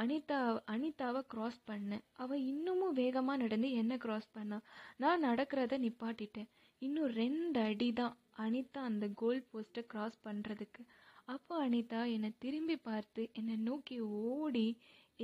அனிதா 0.01 0.39
அனிதாவை 0.73 1.21
க்ராஸ் 1.33 1.59
பண்ணேன். 1.69 2.03
அவள் 2.23 2.41
இன்னமும் 2.51 2.97
வேகமாக 3.01 3.41
நடந்து 3.43 3.69
என்ன 3.81 3.93
க்ராஸ் 4.05 4.27
பண்ணா? 4.37 4.57
நான் 5.03 5.23
நடக்கிறத 5.23 5.79
நிப்பாட்டிட்டேன். 5.85 6.49
இன்னும் 6.81 7.11
ரெண்டு 7.21 7.59
அடி 7.69 7.89
தான் 7.99 8.15
அனிதா 8.45 8.79
அந்த 8.89 9.05
கோல் 9.21 9.41
போஸ்ட்டை 9.51 9.83
க்ராஸ் 9.93 10.17
பண்ணுறதுக்கு 10.27 10.81
அப்போ 11.33 11.53
அனிதா 11.67 11.99
என்னை 12.15 12.29
திரும்பி 12.43 12.75
பார்த்து 12.87 13.21
என்னை 13.39 13.55
நோக்கி 13.67 13.95
ஓடி 13.99 14.67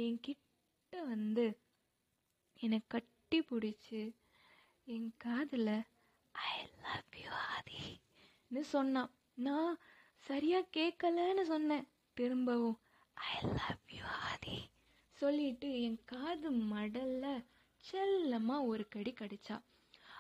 என் 0.04 0.20
கிட்ட 0.26 1.04
வந்து 1.12 1.46
என்னை 2.60 2.80
கட்டி 2.94 3.40
பிடிச்சி 3.50 4.02
என் 4.88 5.10
காதில் 5.26 5.76
ஐ 6.36 6.54
லவ் 6.86 7.18
யூ 7.24 7.32
ஆதின்னு 7.52 8.64
சொன்னான். 8.76 9.12
நான் 9.48 9.74
சரியாக 10.30 10.72
கேட்கலன்னு 10.78 11.46
சொன்னேன். 11.54 11.86
திரும்பவும் 12.18 12.80
ஐ 13.18 13.36
லவ் 13.60 13.81
ஆதி 14.12 14.70
சொல்லிட்டு 15.12 15.82
என் 15.82 16.00
காது 16.06 16.52
மடல்ல 16.52 17.46
செல்லமாக 17.78 18.64
ஒரு 18.64 18.88
கடி 18.88 19.14
கடிச்சா. 19.14 19.62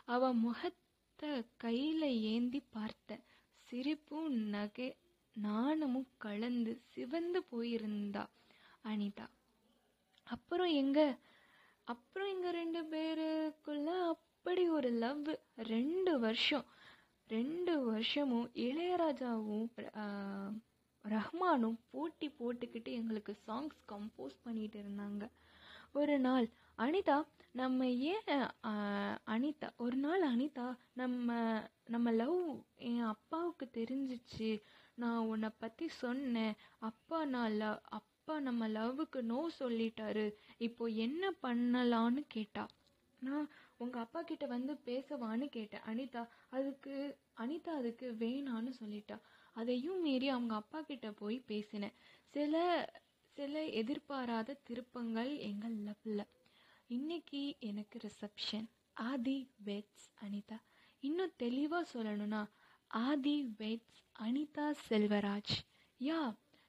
அவ 0.05 0.33
முகத்தை 0.33 1.47
கையில் 1.57 2.01
ஏந்தி 2.01 2.63
பார்த்த. 2.69 3.19
சிரிப்பும் 3.59 4.33
நகை 4.33 4.95
நாணமும் 5.33 6.07
கலந்து 6.17 6.81
சிவந்து 6.87 7.43
போயிருந்தா 7.51 8.29
அனிதா. 8.83 9.27
அப்புறம் 10.23 10.67
எங்க? 10.67 11.17
அப்புறம் 11.83 12.29
எங்க 12.29 12.51
ரெண்டு 12.51 12.81
பேருக்குள்ள 12.83 14.07
அப்படி 14.07 14.69
ஒரு 14.69 14.89
லவ். 14.89 15.39
ரெண்டு 15.55 16.19
வருஷம். 16.19 16.65
ரெண்டு 17.27 17.83
வருஷமும் 17.83 18.51
இளையராஜாவும் 18.53 19.69
ரஹ்மானும் 21.05 21.77
போட்டி 21.91 22.27
போட்டுக்கிட்டு 22.39 22.89
எங்களுக்கு 22.99 23.33
சாங்ஸ் 23.47 23.77
கம்போஸ் 23.91 24.35
பண்ணிட்டு 24.43 24.77
இருந்தாங்க. 24.83 25.23
ஒரு 25.91 26.15
நாள் 26.19 26.45
அனிதா 26.79 27.17
நம்ம 27.51 27.87
ஏன் 28.11 28.29
அனிதா 29.33 29.69
ஒரு 29.77 29.97
நாள் 29.97 30.23
அனிதா 30.29 30.67
நம்ம 30.93 31.29
நம்ம 31.87 32.11
லவ் 32.21 32.37
என் 32.89 33.03
அப்பாவுக்கு 33.13 33.65
தெரிஞ்சிச்சு. 33.79 34.51
நான் 34.97 35.27
உன்னை 35.31 35.49
பற்றி 35.57 35.87
சொன்னேன். 36.03 36.55
அப்பா 36.89 37.19
நான் 37.25 37.55
லவ் 37.61 37.79
அப்பா 37.99 38.35
நம்ம 38.39 38.67
லவ்வுக்கு 38.69 39.21
நோ 39.31 39.41
சொல்லிட்டாரு. 39.59 40.25
இப்போ 40.57 40.85
என்ன 41.05 41.33
பண்ணலான்னு 41.43 42.23
கேட்டா 42.27 42.65
நான் 43.21 43.47
உங்கள் 43.81 44.01
அப்பா 44.01 44.21
கிட்ட 44.21 44.45
வந்து 44.47 44.73
பேசவான்னு 44.85 45.45
கேட்டேன் 45.49 45.85
அனிதா 45.85 46.23
அதுக்கு 46.49 46.95
அனிதா 47.37 47.71
அதுக்கு 47.73 48.07
வேணான்னு 48.19 48.71
சொல்லிட்டா. 48.79 49.17
அதையும் 49.55 50.01
மீறி 50.01 50.27
அவங்க 50.27 50.53
அப்பா 50.55 50.81
கிட்ட 50.81 51.11
போய் 51.11 51.37
பேசினேன் 51.47 51.95
சில 52.33 52.55
சில 53.37 53.55
எதிர்பாராத 53.81 54.59
திருப்பங்கள் 54.63 55.31
எங்கள் 55.49 55.75
லவ்ல. 55.87 56.21
இன்னைக்கு 56.89 57.41
எனக்கு 57.59 57.97
ரிசப்ஷன் 57.99 58.67
ஆதி 58.97 59.37
வெட்ஸ் 59.65 60.07
அனிதா. 60.21 60.57
இன்னும் 61.03 61.35
தெளிவாக 61.37 61.85
சொல்லணும்னா 61.93 62.41
Aadhi 62.91 63.35
weds 63.59 64.01
Anitha 64.19 64.65
Selvaraj. 64.87 65.55
Yeah 65.99 66.19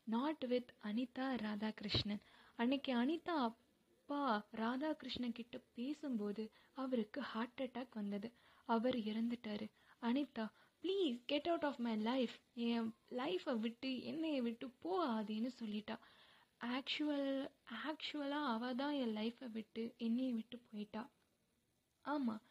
not 0.06 0.44
with 0.44 0.72
Anitha 0.82 1.26
Radhakrishnan. 1.42 2.22
அன்னைக்கு 2.58 2.92
அனிதா 2.94 3.36
அப்பா 4.02 4.22
ராதாகிருஷ்ணன் 4.52 5.34
கிட்ட 5.34 5.56
பேசும்போது 5.74 6.44
அவருக்கு 6.74 7.20
ஹார்ட் 7.22 7.60
அட்டாக் 7.62 7.92
வந்தது. 7.94 8.28
அவர் 8.68 8.96
இறந்துட்டாரு. 9.10 9.66
Anitha 10.02 10.44
please 10.82 11.18
get 11.26 11.48
out 11.48 11.64
of 11.64 11.78
my 11.78 11.92
life 11.96 12.34
என் 12.66 12.88
லைஃப்பை 13.10 13.54
விட்டு 13.58 13.90
என்னைய 14.02 14.38
விட்டு 14.42 14.66
போகாதேன்னு 14.84 15.50
சொல்லிட்டா. 15.60 15.96
ஆக்சுவல் 16.60 17.30
ஆக்சுவலாக 17.84 18.50
அவள் 18.54 18.74
தான் 18.74 18.96
என் 19.02 19.14
லைஃப்பை 19.16 19.50
விட்டு 19.50 19.84
என்னையை 19.98 20.32
விட்டு 20.32 20.58
போயிட்டா. 20.70 21.04
ஆமாம் 22.04 22.42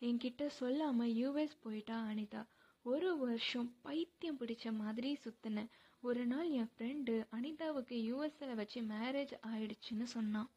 என்கிட்ட 0.00 0.46
சொல்லாமல் 0.60 1.14
யூஎஸ் 1.22 1.58
போயிட்டா 1.60 1.98
அனிதா. 2.12 2.44
ஒரு 2.84 3.10
வருஷம் 3.18 3.68
பைத்தியம் 3.82 4.40
பிடிச்ச 4.40 4.72
மாதிரி 4.72 5.18
சுற்றினேன் 5.24 5.72
ஒரு 6.02 6.24
நாள் 6.26 6.50
என் 6.60 6.72
ஃப்ரெண்டு 6.74 7.16
அனிதாவுக்கு 7.38 7.98
யூஎஸ்ல 8.10 8.54
வச்சு 8.54 8.80
மேரேஜ் 8.94 9.36
ஆயிடுச்சுன்னு 9.52 10.08
சொன்னான். 10.16 10.50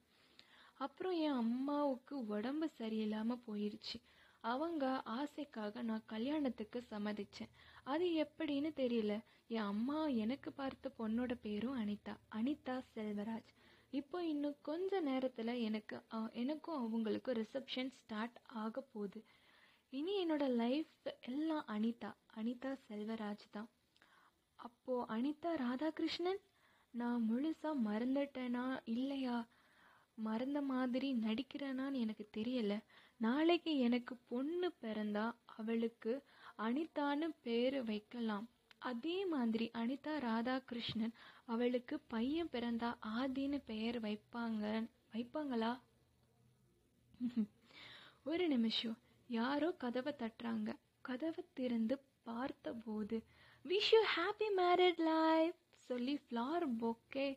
அப்புறம் 0.73 1.15
என் 1.17 1.31
அம்மாவுக்கு 1.33 2.25
உடம்பு 2.27 2.69
சரியில்லாமல் 2.77 3.43
போயிருச்சு. 3.47 3.97
அவங்க 4.43 5.03
ஆசைக்காக 5.05 5.81
நான் 5.81 6.05
கல்யாணத்துக்கு 6.05 6.83
சம்மதிச்சேன். 6.89 7.51
அது 7.83 8.05
எப்படின்னு 8.25 8.69
தெரியல. 8.75 9.13
என் 9.47 9.69
அம்மா 9.73 10.07
எனக்கு 10.07 10.51
பார்த்த 10.51 10.91
பொண்ணோட 10.99 11.33
பேரும் 11.41 11.77
அனிதா. 11.79 12.15
அனிதா 12.35 12.81
செல்வராஜ். 12.95 13.51
இப்போ 13.93 14.23
இன்னும் 14.23 14.55
கொஞ்ச 14.61 14.99
நேரத்தில் 14.99 15.61
எனக்கு 15.61 15.95
எனக்கும் 16.33 16.79
அவங்களுக்கும் 16.83 17.39
ரிசப்ஷன் 17.41 17.89
ஸ்டார்ட் 17.89 18.37
ஆக 18.63 18.81
போகுது. 18.81 19.19
இனி 19.89 20.25
என்னோட 20.25 20.47
லைஃப் 20.55 20.93
எல்லாம் 21.21 21.65
அனிதா. 21.67 22.11
அனிதா 22.35 22.71
செல்வராஜ் 22.89 23.45
தான். 23.51 23.69
அப்போது 24.59 25.07
அனிதா 25.15 25.51
ராதாகிருஷ்ணன்? 25.57 26.41
நான் 26.93 27.25
முழுசாக 27.29 27.81
மறந்துட்டேனா? 27.85 28.65
இல்லையா? 28.85 29.37
மறந்த 30.17 30.61
மாதிரி 30.63 31.09
நடிக்கிறேனான்னு 31.21 31.99
எனக்கு 31.99 32.25
தெரியல. 32.37 32.73
நாளைக்கு 33.19 33.77
எனக்கு 33.79 34.15
பொண்ணு 34.27 34.69
பிறந்தா 34.81 35.25
அவளுக்கு 35.55 36.13
அனிதான்னு 36.59 37.29
பேரு 37.41 37.83
வைக்கலாம். 37.83 38.45
அதே 38.81 39.17
மாதிரி 39.25 39.65
அனிதா 39.73 40.13
ராதாகிருஷ்ணன் 40.25 41.15
அவளுக்கு 41.45 41.97
பையன் 42.07 42.51
பிறந்தா 42.53 42.89
ஆதின்னு 43.15 43.59
பெயர் 43.65 43.99
வைப்பாங்க 44.01 44.63
வைப்பாங்களா? 45.13 45.73
ஒரு 48.25 48.45
நிமிஷம். 48.47 48.97
யாரோ 49.29 49.69
கதவை 49.77 50.13
தட்டுறாங்க. 50.19 50.69
கதவை 51.01 51.43
திறந்து 51.53 51.95
பார்த்தபோது 52.25 53.17
wish 53.65 53.91
you 53.93 54.01
happy 54.15 54.47
married 54.57 55.01
life 55.07 55.57
சொல்லி 55.89 56.15
ஃப்ளார் 56.23 56.65
பொக்கே 56.79 57.27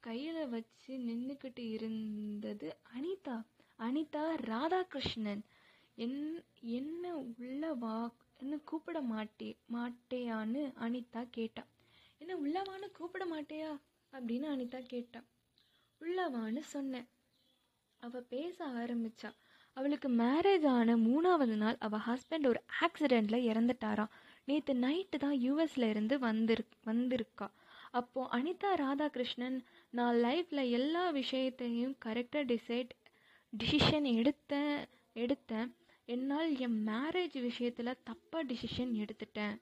கையில் 0.00 0.48
வச்சு 0.48 0.94
நின்றுக்கிட்டு 0.98 1.70
இருந்தது 1.70 2.76
அனிதா. 2.96 3.36
அனிதா 3.78 4.24
ராதாகிருஷ்ணன். 4.42 5.42
என் 5.94 6.44
என்ன 6.60 7.16
உள்ள 7.16 7.74
வான்னு 7.74 8.58
கூப்பிட 8.64 9.00
மாட்டே 9.02 9.48
மாட்டேயான்னு 9.72 10.62
அனிதா 10.80 11.26
கேட்டா. 11.30 11.64
என்ன 12.18 12.36
உள்ளவான்னு 12.36 12.90
கூப்பிட 12.92 13.24
மாட்டேயா? 13.26 13.72
அப்படின்னு 14.12 14.46
அனிதா 14.54 14.80
கேட்டா. 14.86 15.20
உள்ளவான்னு 16.00 16.58
சொன்னேன். 16.58 17.08
அவ 18.02 18.20
பேச 18.20 18.66
ஆரம்பிச்சா. 18.66 19.30
அவளுக்கு 19.76 20.08
மேரேஜ் 20.08 20.66
ஆன 20.66 20.96
மூணாவது 20.96 21.56
நாள் 21.56 21.76
அவ 21.78 21.98
ஹஸ்பண்ட் 21.98 22.46
ஒரு 22.46 22.60
ஆக்சிடெண்ட்ல 22.80 23.36
இறந்துட்டாராம் 23.50 24.14
நேற்று 24.44 24.74
நைட்டு 24.74 25.16
தான் 25.18 25.38
யூஎஸ்ல 25.38 25.88
இருந்து 25.88 26.18
வந்திரு 26.18 26.64
வந்திருக்கா. 26.86 27.48
அப்போ 27.90 28.28
அனிதா 28.32 28.70
ராதாகிருஷ்ணன் 28.74 29.58
நான் 29.90 30.16
லைஃப்பில் 30.16 30.70
எல்லா 30.70 31.10
விஷயத்தையும் 31.10 31.96
கரெக்டாக 32.04 32.44
டிசைட் 32.44 32.90
டிசிஷன் 33.52 34.08
எடுத்தேன் 34.18 34.84
எடுத்தேன். 35.14 35.70
என்னால் 36.04 36.58
என் 36.58 36.86
மேரேஜ் 36.86 37.40
விஷயத்தில் 37.40 37.98
தப்பாக 38.06 38.42
டிசிஷன் 38.42 38.92
எடுத்துட்டேன். 38.98 39.56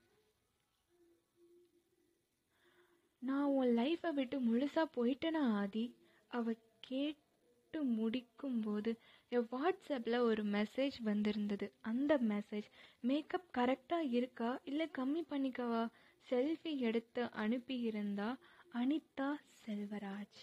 நான் 3.23 3.45
உன் 3.45 3.76
லைஃப்பை 3.78 4.12
விட்டு 4.14 4.40
முழுசாக 4.40 4.85
போயிட்டேனா 4.97 5.42
ஆதி? 5.52 5.95
அவ 6.26 6.54
கேட்டு 6.80 7.85
முடிக்கும்போது 7.85 8.90
என் 9.28 9.49
வாட்ஸ்அப்பில் 9.52 10.18
ஒரு 10.18 10.45
மெசேஜ் 10.45 10.97
வந்திருந்தது. 11.02 11.73
அந்த 11.80 12.18
மெசேஜ் 12.28 12.68
மேக்கப் 13.00 13.50
கரெக்டாக 13.59 14.12
இருக்கா? 14.12 14.61
இல்லை 14.64 14.88
கம்மி 14.99 15.23
பண்ணிக்கவா? 15.30 15.88
செல்ஃபி 16.30 16.78
எடுத்து 16.78 17.23
அனுப்பியிருந்தா 17.25 18.37
அனிதா 18.75 19.28
செல்வராஜ். 19.62 20.40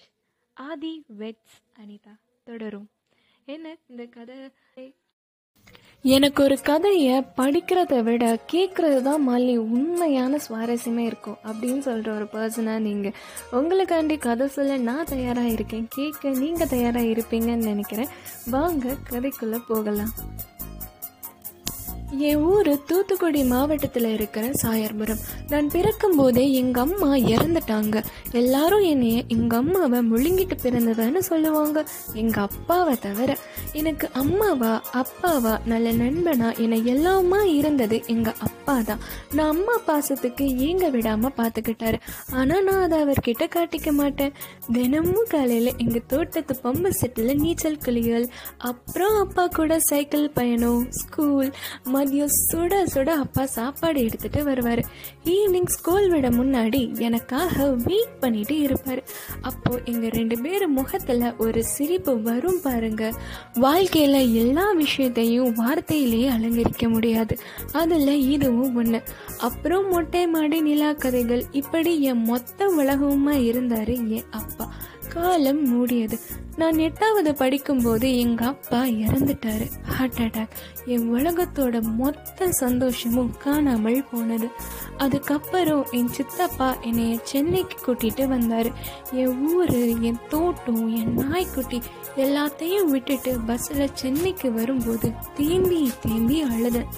ஆதி 0.53 1.06
வெட்ஸ் 1.20 1.58
அனிதா. 1.80 2.13
தொடரும். 2.44 2.89
என்ன 3.46 3.77
இந்த 3.88 4.06
கதை? 4.06 4.36
எனக்கு 6.01 6.44
ஒரு 6.44 6.62
கதையை 6.62 7.24
படிக்கிறத 7.38 8.03
விட 8.03 8.39
கேட்குறது 8.51 9.01
தான் 9.01 9.30
மல்லி 9.30 9.56
உண்மையான 9.58 10.39
சுவாரஸ்யமே 10.50 10.98
இருக்கும் 10.98 11.38
அப்படின்னு 11.44 11.80
சொல்கிற 11.80 12.15
ஒரு 12.15 12.25
பர்சனாக 12.25 12.80
நீங்கள் 12.80 13.13
உங்களுக்காண்டி 13.51 14.18
கதை 14.18 14.48
சொல்ல 14.48 14.77
நான் 14.77 15.06
தயாராக 15.06 15.48
இருக்கேன் 15.48 15.88
கேட்க 15.89 16.30
நீங்கள் 16.30 16.68
தயாராக 16.68 17.06
இருப்பீங்கன்னு 17.06 17.70
நினைக்கிறேன். 17.72 18.08
வாங்க 18.50 18.98
கதைக்குள்ளே 19.10 19.62
போகலாம். 19.68 20.13
என் 22.20 22.36
ஊர் 22.36 22.84
தூத்துக்குடி 22.86 23.43
மாவட்டத்தில் 23.43 24.05
இருக்கிற 24.05 24.51
சாயர்புரம். 24.63 25.22
நான் 25.50 25.67
பிறக்கும் 25.67 26.15
போதே 26.15 26.51
எங்கள் 26.51 26.84
அம்மா 26.84 27.15
இறந்துட்டாங்க. 27.15 28.03
எல்லாரும் 28.32 28.82
என்னைய 28.82 29.24
எங்கள் 29.27 29.60
அம்மாவை 29.60 30.00
முழுங்கிட்டு 30.00 30.55
பிறந்ததான்னு 30.63 31.17
சொல்லுவாங்க. 31.17 31.86
எங்கள் 32.13 32.43
அப்பாவை 32.43 32.96
தவிர 33.00 33.38
எனக்கு 33.74 34.10
அம்மாவா 34.13 34.82
அப்பாவா 34.93 35.60
நல்ல 35.65 35.91
நண்பனா 35.91 36.58
என 36.58 36.75
எல்லாமா 36.75 37.43
இருந்தது 37.43 38.03
எங்கள் 38.08 38.39
அப்பா 38.39 38.82
தான். 38.82 39.00
நான் 39.32 39.48
அம்மா 39.48 39.79
பாசத்துக்கு 39.88 40.48
ஏங்க 40.58 40.89
விடாமல் 40.89 41.36
பார்த்துக்கிட்டாரு 41.38 42.00
ஆனால் 42.32 42.63
நான் 42.63 42.82
அதை 42.82 43.00
அவர்கிட்ட 43.01 43.48
காட்டிக்க 43.48 43.91
மாட்டேன். 43.91 44.34
தினமும் 44.72 45.27
காலையில் 45.29 45.77
எங்கள் 45.77 46.08
தோட்டத்து 46.08 46.55
பம்பு 46.63 46.89
செட்டில் 47.01 47.36
நீச்சல் 47.36 47.77
குளிகள் 47.77 48.27
அப்புறம் 48.58 49.15
அப்பா 49.15 49.48
கூட 49.48 49.79
சைக்கிள் 49.79 50.29
பயணம் 50.29 50.91
ஸ்கூல் 50.91 51.51
மதியம் 52.03 52.33
சுட 52.51 52.74
சுட 52.93 53.10
அப்பா 53.10 53.45
சாப்பாடு 53.45 54.01
எடுத்துகிட்டு 54.01 54.43
வருவார். 54.43 54.86
ஈவினிங் 55.25 55.65
ஸ்கூல் 55.65 56.10
விட 56.10 56.29
முன்னாடி 56.29 57.00
எனக்காக 57.00 57.67
வெயிட் 57.69 58.19
பண்ணிட்டு 58.19 58.60
இருப்பார். 58.60 59.03
அப்போது 59.41 59.81
எங்கள் 59.86 60.10
ரெண்டு 60.10 60.39
பேர் 60.39 60.67
முகத்தில் 60.67 61.36
ஒரு 61.38 61.63
சிரிப்பு 61.63 62.22
வரும் 62.22 62.60
பாருங்க. 62.63 63.13
வாழ்க்கையில் 63.53 64.33
எல்லா 64.33 64.72
விஷயத்தையும் 64.72 65.55
வார்த்தையிலேயே 65.55 66.27
அலங்கரிக்க 66.29 66.89
முடியாது. 66.89 67.38
அதில் 67.72 68.29
இதுவும் 68.29 68.75
ஒன்று 68.75 69.03
அப்புறம் 69.38 69.89
மொட்டை 69.91 70.27
மாடி 70.27 70.62
நிலா 70.62 70.93
கதைகள். 70.93 71.43
இப்படி 71.51 72.01
என் 72.01 72.24
மொத்த 72.24 72.67
உலகமா 72.67 73.31
இருந்தார் 73.31 73.93
என் 73.93 74.31
அப்பா. 74.31 74.72
காலம் 75.10 75.62
மூடியது. 75.72 76.19
நான் 76.55 76.77
எட்டாவது 76.77 77.36
படிக்கும்போது 77.36 78.17
எங்கள் 78.17 78.48
அப்பா 78.48 78.83
இறந்துட்டாரு. 78.86 79.72
ஹார்ட் 79.83 80.19
அட்டாக் 80.19 80.55
என் 80.86 81.15
உலகத்தோட 81.15 81.81
மொத்த 81.81 82.51
சந்தோஷமும் 82.51 83.31
காணாமல் 83.38 84.07
போனது. 84.12 84.48
அதுக்கப்புறம் 84.98 85.86
என் 85.91 86.12
சித்தப்பா 86.12 86.75
என்னை 86.81 87.19
சென்னைக்கு 87.24 87.77
கூட்டிட்டு 87.86 88.25
வந்தாரு. 88.27 88.72
என் 89.12 89.53
ஊர் 89.53 90.00
என் 90.01 90.19
தோட்டம் 90.29 90.95
என் 90.95 91.13
நாய்க்குட்டி 91.13 91.81
எல்லாத்தையும் 92.15 92.86
விட்டுட்டு 92.86 93.39
பஸ்ஸில் 93.39 93.93
சென்னைக்கு 93.93 94.53
வரும்போது 94.53 95.12
தேம்பி 95.33 95.91
தேம்பி 96.01 96.43
அழுதேன். 96.43 96.91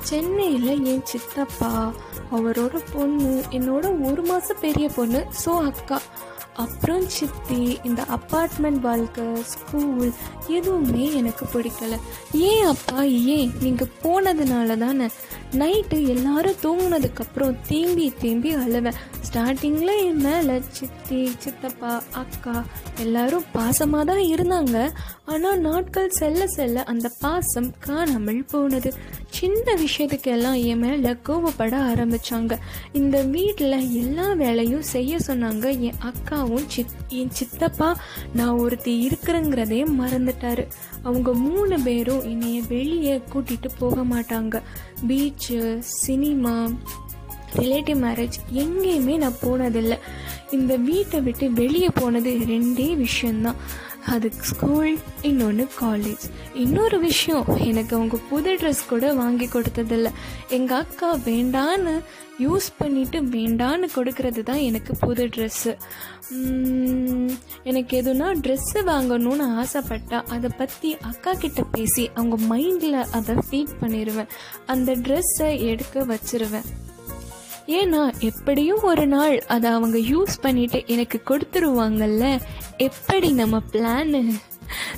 சென்னையில் 0.00 0.84
என் 0.84 1.04
சித்தப்பா 1.04 1.92
அவரோட 2.32 2.80
பொண்ணு 2.92 3.42
என்னோட 3.50 4.10
ஒரு 4.10 4.22
மாதம் 4.22 4.60
பெரிய 4.60 4.88
பொண்ணு 4.88 5.26
ஸோ 5.44 5.48
அக்கா. 5.48 6.00
அப்புறம் 6.54 7.08
சித்தி 7.08 7.78
இந்த 7.82 8.04
அப்பார்ட்மெண்ட் 8.08 8.80
வாழ்க்கை 8.80 9.24
ஸ்கூல் 9.42 10.12
எதுவுமே 10.48 11.12
எனக்கு 11.12 11.46
பிடிக்கல. 11.52 11.98
ஏன் 12.32 12.64
அப்பா 12.64 13.02
ஏன்? 13.02 13.52
நீங்கள் 13.60 13.90
போனதுனால 14.02 14.78
தானே. 14.78 15.08
நைட்டு 15.52 16.06
எல்லாரும் 16.06 16.54
தூங்கினதுக்கப்புறம் 16.62 17.56
தேம்பி 17.68 18.12
தேம்பி 18.18 18.56
அழுவேன் 18.56 18.94
ஸ்டார்டிங்கில் 19.32 20.04
என் 20.04 20.16
மேலே 20.16 20.62
சித்தி 20.68 21.32
சித்தப்பா 21.38 22.02
அக்கா 22.12 22.64
எல்லாரும் 22.98 23.44
பாசமாக 23.54 24.04
தான் 24.04 24.18
இருந்தாங்க. 24.18 24.92
ஆனால் 25.24 25.60
நாட்கள் 25.60 26.10
செல்ல 26.10 26.46
செல்ல 26.46 26.82
அந்த 26.82 27.10
பாசம் 27.20 27.74
காணாமல் 27.78 28.44
போனது. 28.44 28.94
சின்ன 29.30 29.74
விஷயத்துக்கெல்லாம் 29.74 30.64
என் 30.64 30.78
மேலே 30.78 31.10
கோவப்பட 31.10 31.74
ஆரம்பித்தாங்க 31.90 32.58
இந்த 32.92 33.22
வீட்டில் 33.22 33.92
எல்லா 33.92 34.32
வேலையும் 34.32 34.82
செய்ய 34.82 35.18
சொன்னாங்க. 35.26 35.78
என் 35.78 36.00
அக்காவும் 36.02 36.66
சித் 36.66 36.96
என் 37.08 37.30
சித்தப்பா 37.30 38.00
நான் 38.32 38.58
ஒருத்தி 38.58 39.08
இருக்கிறேங்கிறதே 39.08 39.86
மறந்துட்டாரு. 40.00 40.66
அவங்க 41.02 41.34
மூணு 41.34 41.80
பேரும் 41.80 42.22
என்னைய 42.22 42.62
வெளியே 42.68 43.22
கூட்டிகிட்டு 43.34 43.70
போக 43.78 44.04
மாட்டாங்க. 44.04 44.62
பீச்சு 45.06 45.78
சினிமா 45.78 46.68
ரிலேட்டிவ் 47.56 48.02
மேரேஜ் 48.04 48.38
எங்கேயுமே 48.54 49.16
நான் 49.16 49.40
போனதில்லை. 49.42 49.98
இந்த 50.50 50.76
வீட்டை 50.76 51.20
விட்டு 51.20 51.52
வெளியே 51.52 51.88
போனது 51.94 52.30
ரெண்டே 52.30 52.96
விஷயந்தான் 52.96 53.56
அது 54.06 54.32
ஸ்கூல் 54.40 54.98
இன்னொன்று 55.22 55.68
காலேஜ் 55.80 56.24
இன்னொரு 56.54 56.98
விஷயம் 57.00 57.46
எனக்கு 57.56 57.96
அவங்க 57.96 58.16
புது 58.30 58.54
ட்ரெஸ் 58.54 58.82
கூட 58.88 59.12
வாங்கி 59.12 59.46
கொடுத்ததில்ல. 59.46 60.10
எங்கள் 60.48 60.78
அக்கா 60.78 61.16
வேண்டான்னு 61.16 62.00
யூஸ் 62.40 62.68
பண்ணிட்டு 62.78 63.20
வேண்டான்னு 63.22 63.88
கொடுக்கறது 63.94 64.42
தான் 64.42 64.56
எனக்கு 64.56 64.96
புது 64.96 65.26
ட்ரெஸ்ஸு 65.26 65.76
எனக்கு 67.62 68.02
எதுனா 68.02 68.28
ட்ரெஸ்ஸு 68.44 68.82
வாங்கணும்னு 68.86 69.46
ஆசைப்பட்டா 69.62 70.22
அதை 70.28 70.50
பற்றி 70.56 70.96
அக்கா 71.00 71.34
கிட்ட 71.34 71.62
பேசி 71.62 72.10
அவங்க 72.14 72.56
மைண்டில் 72.56 73.06
அதை 73.10 73.34
ஃபீட் 73.50 73.76
பண்ணிடுவேன் 73.80 74.32
அந்த 74.66 74.96
ட்ரெஸ்ஸை 74.96 75.58
எடுக்க 75.58 76.04
வச்சிருவேன். 76.04 76.68
ஏன்னா 77.66 78.18
எப்படியும் 78.18 78.82
ஒரு 78.82 79.06
நாள் 79.06 79.38
அதை 79.38 79.70
அவங்க 79.70 79.98
யூஸ் 79.98 80.40
பண்ணிட்டு 80.40 80.82
எனக்கு 80.86 81.22
கொடுத்துருவாங்கல்ல 81.24 82.40
எப்படி 82.76 83.32
நம்ம 83.32 83.62
பிளானு 83.72 84.40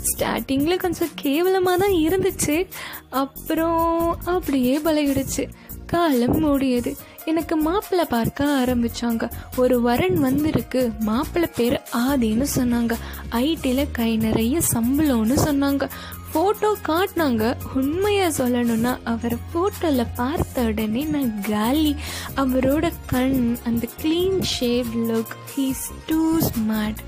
ஸ்டார்டிங்கில் 0.01 0.77
கொஞ்சம் 0.77 1.09
கேவலமாக 1.15 1.77
தான் 1.77 1.91
இருந்துச்சு. 1.91 2.67
அப்புறம் 3.11 4.17
அப்படியே 4.25 4.79
பழகிடுச்சு. 4.79 5.49
காலம் 5.87 6.45
மூடியது. 6.45 6.97
எனக்கு 7.25 7.57
மாப்பிள்ளை 7.57 8.07
பார்க்க 8.07 8.45
ஆரம்பித்தாங்க 8.45 9.31
ஒரு 9.57 9.81
வரன் 9.81 10.19
வந்திருக்கு. 10.19 10.93
மாப்பிள்ளை 11.01 11.51
பேர் 11.57 11.83
ஆதின்னு 12.09 12.47
சொன்னாங்க. 12.57 12.93
ஐடியில் 13.31 13.87
கை 13.93 14.17
நிறைய 14.17 14.61
சம்பளம்னு 14.73 15.39
சொன்னாங்க. 15.45 15.89
ஃபோட்டோ 16.35 16.69
காட்டினாங்க. 16.89 17.57
உண்மையாக 17.75 18.31
சொல்லணும்னா 18.39 18.93
அவரை 19.05 19.37
ஃபோட்டோவில் 19.51 20.07
பார்த்த 20.17 20.63
உடனே 20.63 21.05
நான் 21.05 21.41
காலி. 21.41 21.97
அவரோட 22.37 22.93
கண் 23.07 23.57
அந்த 23.65 23.89
clean 24.03 24.41
shave 24.55 24.91
look 25.11 25.35
he's 25.53 25.87
too 26.07 26.39
smart 26.49 27.03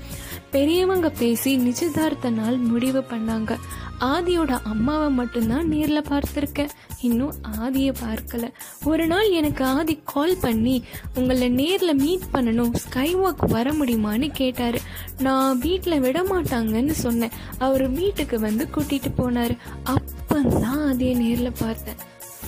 பெரியவங்க 0.51 1.09
பேசி 1.09 1.57
நிச்சயதார்த்த 1.57 2.29
நாள் 2.29 2.57
முடிவு 2.57 3.01
பண்ணாங்க. 3.09 3.57
ஆதியோட 3.99 4.53
அம்மாவை 4.63 5.09
மட்டும்தான் 5.09 5.67
நேரில் 5.67 6.09
பார்த்துருக்கேன். 6.09 6.73
இன்னும் 7.01 7.33
ஆதியை 7.59 7.95
பார்க்கல. 8.03 8.51
ஒரு 8.83 9.07
நாள் 9.07 9.29
எனக்கு 9.29 9.65
ஆதி 9.65 10.01
கால் 10.03 10.37
பண்ணி 10.41 10.83
உங்களை 11.15 11.49
நேரில் 11.49 11.95
மீட் 11.95 12.21
பண்ணணும் 12.33 12.75
ஸ்கை 12.75 13.15
வாக் 13.15 13.47
வர 13.47 13.71
முடியுமான்னு 13.71 14.31
கேட்டார். 14.31 14.79
நான் 15.19 15.57
வீட்டில் 15.57 15.99
விட 15.99 16.23
மாட்டாங்கன்னு 16.23 16.91
சொன்னேன். 16.91 17.31
அவர் 17.57 17.89
வீட்டுக்கு 17.89 18.39
வந்து 18.39 18.67
கூட்டிகிட்டு 18.75 19.11
போனார். 19.17 19.57
அப்பந்தான் 19.85 20.75
ஆதியை 20.87 21.15
நேரில் 21.15 21.51
பார்த்தேன். 21.59 21.95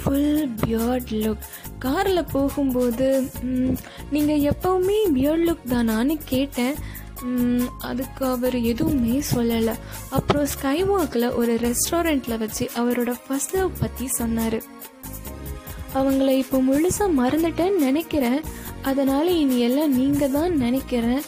ஃபுல் 0.03 0.49
பியர்ட் 0.49 1.09
லுக் 1.09 1.37
காரில் 1.79 2.25
போகும்போது 2.31 3.29
நீங்கள் 4.11 4.39
எப்போவுமே 4.39 5.11
பியர்ட் 5.13 5.49
லுக் 5.49 5.69
தானான்னு 5.69 6.17
கேட்டேன். 6.25 6.73
அதுக்கு 7.89 8.23
அவர் 8.33 8.57
எதுவுமே 8.71 9.15
சொல்லலை. 9.31 9.75
அப்புறம் 10.17 10.45
ஸ்கை 10.53 10.77
வாக்கில் 10.89 11.35
ஒரு 11.39 11.53
ரெஸ்டாரண்ட்டில் 11.65 12.41
வச்சு 12.43 12.65
அவரோட 12.81 13.13
ஃபர்ஸ்ட் 13.23 13.55
லவ் 13.57 13.79
பற்றி 13.81 14.07
சொன்னார். 14.19 14.59
அவங்கள 15.99 16.29
இப்போ 16.43 16.57
முழுசாக 16.69 17.17
மறந்துட்டேன்னு 17.21 17.85
நினைக்கிறேன். 17.87 18.41
அதனால் 18.89 19.29
இனி 19.41 19.57
எல்லாம் 19.67 19.95
நீங்கள் 19.99 20.35
தான் 20.37 20.53
நினைக்கிறேன் 20.65 21.23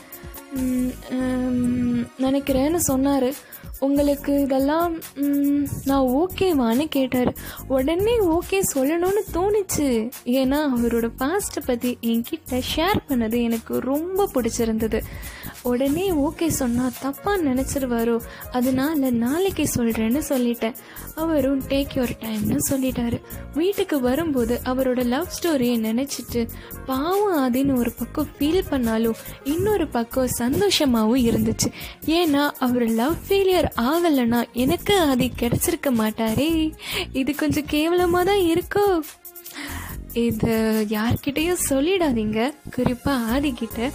நினைக்கிறேன்னு 2.26 2.80
சொன்னார். 2.92 3.30
உங்களுக்கு 3.86 4.32
இதெல்லாம் 4.46 4.94
நான் 5.90 6.10
ஓகேவான்னு 6.20 6.86
கேட்டார். 6.96 7.32
உடனே 7.76 8.16
ஓகே 8.36 8.60
சொல்லணும்னு 8.74 9.24
தோணுச்சு. 9.36 9.88
ஏன்னா 10.40 10.60
அவரோட 10.76 11.08
பாஸ்ட்டை 11.22 11.62
பற்றி 11.70 11.92
என்கிட்ட 12.12 12.60
ஷேர் 12.74 13.00
பண்ணது 13.10 13.40
எனக்கு 13.48 13.80
ரொம்ப 13.92 14.28
பிடிச்சிருந்தது. 14.36 15.02
உடனே 15.64 16.12
ஓகே 16.12 16.48
சொன்னால் 16.48 16.94
தப்பாக 17.04 17.42
நினச்சிருவாரோ? 17.42 18.22
அதனால 18.52 19.12
நாளைக்கு 19.12 19.70
சொல்கிறேன்னு 19.76 20.22
சொல்லிட்டேன். 20.30 20.76
அவரும் 21.16 21.62
டேக் 21.62 21.94
யுவர் 21.96 22.18
டைம்னு 22.20 22.58
சொல்லிட்டாரு. 22.70 23.22
வீட்டுக்கு 23.54 24.00
வரும்போது 24.00 24.60
அவரோட 24.66 25.06
லவ் 25.06 25.28
ஸ்டோரியை 25.42 25.80
நினச்சிட்டு 25.88 26.50
பாவம் 26.86 27.54
ஆதின்னு 27.54 27.78
ஒரு 27.78 27.92
பக்கம் 27.92 28.28
ஃபீல் 28.40 28.64
பண்ணாலும் 28.70 29.16
இன்னொரு 29.44 29.88
பக்கம் 29.88 30.30
சந்தோஷமாகவும் 30.38 31.24
இருந்துச்சு. 31.30 31.72
ஏன்னா 32.06 32.52
அவர் 32.60 32.86
லவ் 32.86 33.16
ஃபெயிலியர் 33.28 33.70
ஆகலைன்னா 33.82 34.52
எனக்கு 34.54 35.00
அது 35.00 35.26
கிடைச்சிருக்க 35.26 35.90
மாட்டாரே. 35.90 36.74
இது 37.14 37.36
கொஞ்சம் 37.36 37.66
கேவலமாக 37.66 38.24
தான் 38.24 38.44
இருக்கோ? 38.54 39.00
இது 40.14 40.86
யார்கிட்டயும் 40.90 41.58
சொல்லிடாதீங்க. 41.70 42.54
குறிப்பாக 42.72 43.40
ஆதிக்கிட்ட 43.40 43.92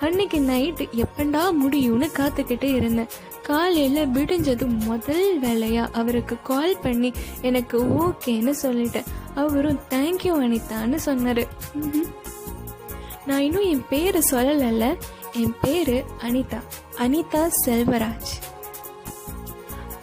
அன்னைக்கு 0.00 0.38
நைட்டு 0.40 0.84
எப்பண்டா 1.04 1.42
முடியும்னு 1.62 2.08
காத்துக்கிட்டு 2.18 2.68
இருந்தேன். 2.74 3.12
காலையில் 3.42 4.08
விடிஞ்சது 4.08 4.66
முதல் 4.84 5.38
வேலையாக 5.38 5.94
அவருக்கு 6.00 6.36
கால் 6.42 6.76
பண்ணி 6.82 7.10
எனக்கு 7.40 7.78
ஓகேன்னு 8.02 8.54
சொல்லிட்டேன். 8.62 9.08
அவரும் 9.34 9.80
தேங்க்யூ 9.90 10.34
அனிதான்னு 10.44 10.98
சொன்னார். 11.08 11.44
நான் 13.26 13.44
இன்னும் 13.46 13.70
என் 13.72 13.88
பேர் 13.88 14.18
சொல்லலைல்ல 14.30 14.86
என் 15.32 15.56
பேர் 15.60 15.96
அனிதா. 16.26 16.60
அனிதா 16.98 17.42
செல்வராஜ். 17.64 18.32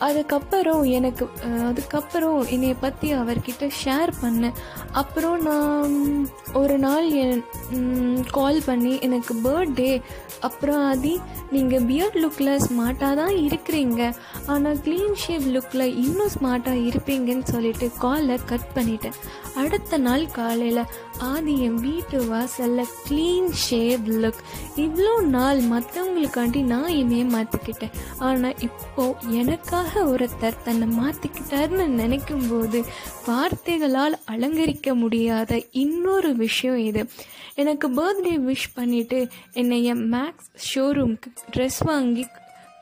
அதுக்கப்புறம் 0.07 0.83
எனக்கு 0.97 1.25
அதுக்கப்புறம் 1.67 2.39
என்னைய 2.47 2.73
பற்றி 2.73 3.07
அவர்கிட்ட 3.13 3.69
ஷேர் 3.83 4.11
பண்ணேன். 4.23 4.57
அப்புறம் 4.91 5.39
நான் 5.41 5.95
ஒரு 6.59 6.75
நாள் 6.83 7.07
என் 7.21 7.41
கால் 8.37 8.59
பண்ணி 8.65 8.91
எனக்கு 9.05 9.33
பர்த்டே 9.45 9.89
அப்புறம் 10.47 10.81
ஆதி 10.89 11.13
நீங்கள் 11.53 11.85
பியர்ட் 11.89 12.17
லுக்கில் 12.23 12.61
ஸ்மார்ட்டாக 12.65 13.15
தான் 13.19 13.35
இருக்கிறீங்க. 13.45 14.01
ஆனால் 14.53 14.79
க்ளீன் 14.85 15.17
ஷேப் 15.23 15.47
லுக்கில் 15.55 15.85
இன்னும் 16.03 16.33
ஸ்மார்ட்டாக 16.35 16.83
இருப்பீங்கன்னு 16.89 17.47
சொல்லிட்டு 17.53 17.87
காலை 18.03 18.37
கட் 18.51 18.69
பண்ணிட்டேன். 18.75 19.17
அடுத்த 19.61 19.97
நாள் 19.97 20.25
காலையில் 20.37 20.81
ஆதி 21.31 21.53
என் 21.61 21.79
வீட்டு 21.85 22.17
வாசலில் 22.31 22.93
க்ளீன் 23.07 23.51
ஷேப் 23.65 24.07
லுக் 24.23 24.41
இவ்வளோ 24.85 25.13
நாள் 25.35 25.59
மற்றவங்களுக்காண்டி 25.73 26.61
நான் 26.73 26.95
என்னையே 27.01 27.25
மாற்றிக்கிட்டேன் 27.35 27.95
ஆனால் 28.27 28.57
இப்போது 28.67 29.37
எனக்காக 29.41 30.03
ஒருத்தர் 30.13 30.61
தன்னை 30.63 30.87
மாற்றிக்கிட்டாருன்னு 31.01 31.87
நினைக்கும் 32.01 32.47
போது 32.49 32.81
வார்த்தைகளால் 33.27 34.17
அலங்கரிக்க 34.33 34.95
முடியாத 34.95 35.61
இன்னொரு 35.83 36.31
விஷயம் 36.45 36.81
இது. 36.89 37.03
எனக்கு 37.63 37.87
பர்த்டே 37.97 38.33
விஷ் 38.49 38.71
பண்ணிவிட்டு 38.77 39.19
என்னைய 39.61 39.91
மேக்ஸ் 40.13 40.49
ஷோரூம்க்கு 40.69 41.29
ட்ரெஸ் 41.53 41.81
வாங்கி 41.89 42.25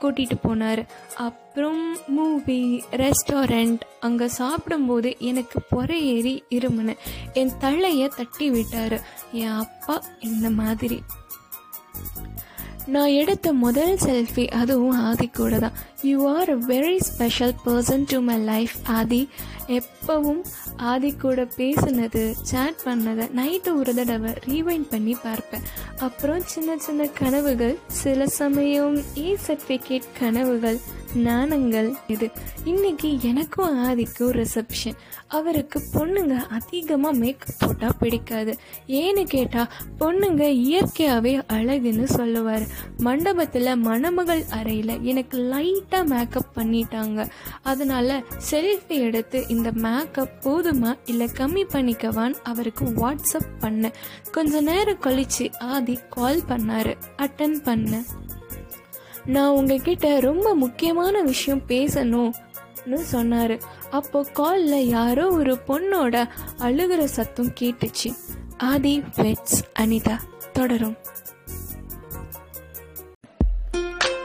கூட்டிகிட்டு 0.01 0.37
போனார். 0.47 0.81
அப்புறம் 1.25 1.83
மூவி 2.07 2.61
ரெஸ்டாரண்ட் 3.01 3.83
அங்கே 3.99 4.27
சாப்பிடும்போது 4.39 5.09
எனக்கு 5.29 5.57
பொறை 5.69 5.99
ஏறி 6.15 6.33
இருமுனேன் 6.57 7.01
என் 7.33 7.53
தலையை 7.57 8.07
தட்டி 8.15 8.47
விட்டார். 8.55 8.97
என் 9.41 9.59
அப்பா 9.63 9.95
இந்த 10.29 10.49
மாதிரி. 10.61 10.99
நான் 12.85 13.17
எடுத்த 13.21 13.53
முதல் 13.65 13.93
செல்ஃபி 14.05 14.45
அதுவும் 14.61 14.97
ஆதி 15.09 15.27
கூட 15.27 15.59
தான். 15.59 15.77
You 16.09 16.15
are 16.37 16.49
a 16.49 16.57
very 16.71 16.97
special 17.09 17.53
person 17.65 18.05
to 18.11 18.17
my 18.29 18.37
life 18.51 18.73
Aadhi 18.99 19.21
எப்பவும் 19.77 20.41
ஆதி 20.91 21.11
கூட 21.21 21.43
பேசுனது 21.57 22.23
சேட் 22.49 22.81
பண்ணதை 22.85 23.25
நைட்டு 23.39 23.71
ஒரு 23.79 23.93
தடவை 23.93 24.31
ரீவைண்ட் 24.47 24.89
பண்ணி 24.89 25.15
பார்ப்பேன். 25.23 25.63
அப்புறம் 25.99 26.41
சின்ன 26.53 26.77
சின்ன 26.77 27.07
கனவுகள் 27.19 27.77
சில 28.01 28.27
சமயம் 28.39 28.97
e 28.97 29.23
ஏ 29.27 29.37
சர்டிஃபிகேட் 29.45 30.09
கனவுகள் 30.19 30.79
நாணங்கள் 31.27 31.89
இது. 32.07 32.27
இன்னைக்கு 32.71 33.09
எனக்கும் 33.29 33.73
ஆதிக்கும் 33.87 34.31
ரிசப்ஷன் 34.39 34.99
அவருக்கு 35.37 35.79
பொண்ணுங்க 35.93 36.35
அதிகமாக 36.57 37.17
மேக்கப் 37.17 37.59
போட்டால் 37.59 37.97
பிடிக்காது. 37.99 38.53
ஏன்னு 39.01 39.23
கேட்டால் 39.35 39.71
பொண்ணுங்க 39.99 40.43
இயற்கையாகவே 40.67 41.33
அழகுன்னு 41.57 42.07
சொல்லுவார். 42.17 42.65
மண்டபத்தில் 43.07 43.81
மணமகள் 43.87 44.43
அறையில் 44.59 44.95
எனக்கு 45.11 45.37
லைட்டாக 45.93 46.05
மேக்கப் 46.05 46.51
பண்ணிட்டாங்க. 46.55 47.29
அதனால் 47.63 48.25
செல்ஃபி 48.51 48.87
எடுத்து 48.87 49.47
இந்த 49.47 49.71
மேக்கப் 49.71 50.33
போதுமா 50.41 50.97
இல்லை 51.05 51.29
கம்மி 51.37 51.63
பண்ணிக்கவான்னு 51.73 52.35
அவருக்கு 52.43 52.85
வாட்ஸ்அப் 52.85 53.51
பண்ணேன் 53.59 53.93
கொஞ்ச 54.31 54.61
நேரம் 54.61 54.99
கழித்து 54.99 55.51
ஆதி 55.59 55.99
கால் 56.09 56.41
பண்ணார். 56.47 56.95
அட்டன் 57.17 57.59
பண்ணேன் 57.63 58.05
நான் 59.25 59.51
உங்ககிட்ட 59.51 60.19
ரொம்ப 60.19 60.55
முக்கியமான 60.55 61.21
விஷயம் 61.21 61.63
பேசணும்னு 61.67 62.95
சொன்னார். 62.95 63.57
அப்போ 63.91 64.21
காலில் 64.33 64.87
யாரோ 64.87 65.29
ஒரு 65.29 65.57
பொண்ணோட 65.67 66.27
அழுகிற 66.57 67.03
சத்தம் 67.03 67.53
கேட்டுச்சு. 67.59 68.09
ஆதி 68.57 69.03
வெட்ஸ் 69.15 69.59
அனிதா 69.79 70.17
தொடரும். 70.53 70.97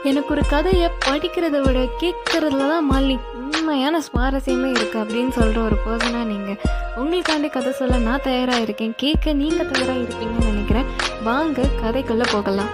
எனக்கு 0.03 0.33
ஒரு 0.33 0.41
கதையை 0.49 0.89
படிக்கிறத 1.05 1.57
விட 1.65 1.79
கேட்கறதுல 2.01 2.57
தான் 2.57 2.91
மாலினி 2.91 3.15
உண்மையான 3.33 3.99
சுவாரஸ்யமே 3.99 4.69
இருக்குது 4.75 5.01
அப்படின்னு 5.03 5.29
சொல்கிற 5.29 5.61
ஒரு 5.61 5.77
பர்சனாக 5.85 6.23
நீங்கள் 6.23 6.59
உங்களுக்காண்டி 7.01 7.49
கதை 7.49 7.71
சொல்ல 7.71 7.97
நான் 7.97 8.21
தயாராக 8.23 8.61
இருக்கேன். 8.61 8.93
கேட்க 8.97 9.33
நீங்கள் 9.33 9.67
தயாராக 9.67 9.99
இருப்பீங்கன்னு 9.99 10.51
நினைக்கிறேன். 10.51 10.85
வாங்க 11.23 11.61
கதைக்குள்ளே 11.81 12.27
போகலாம். 12.31 12.71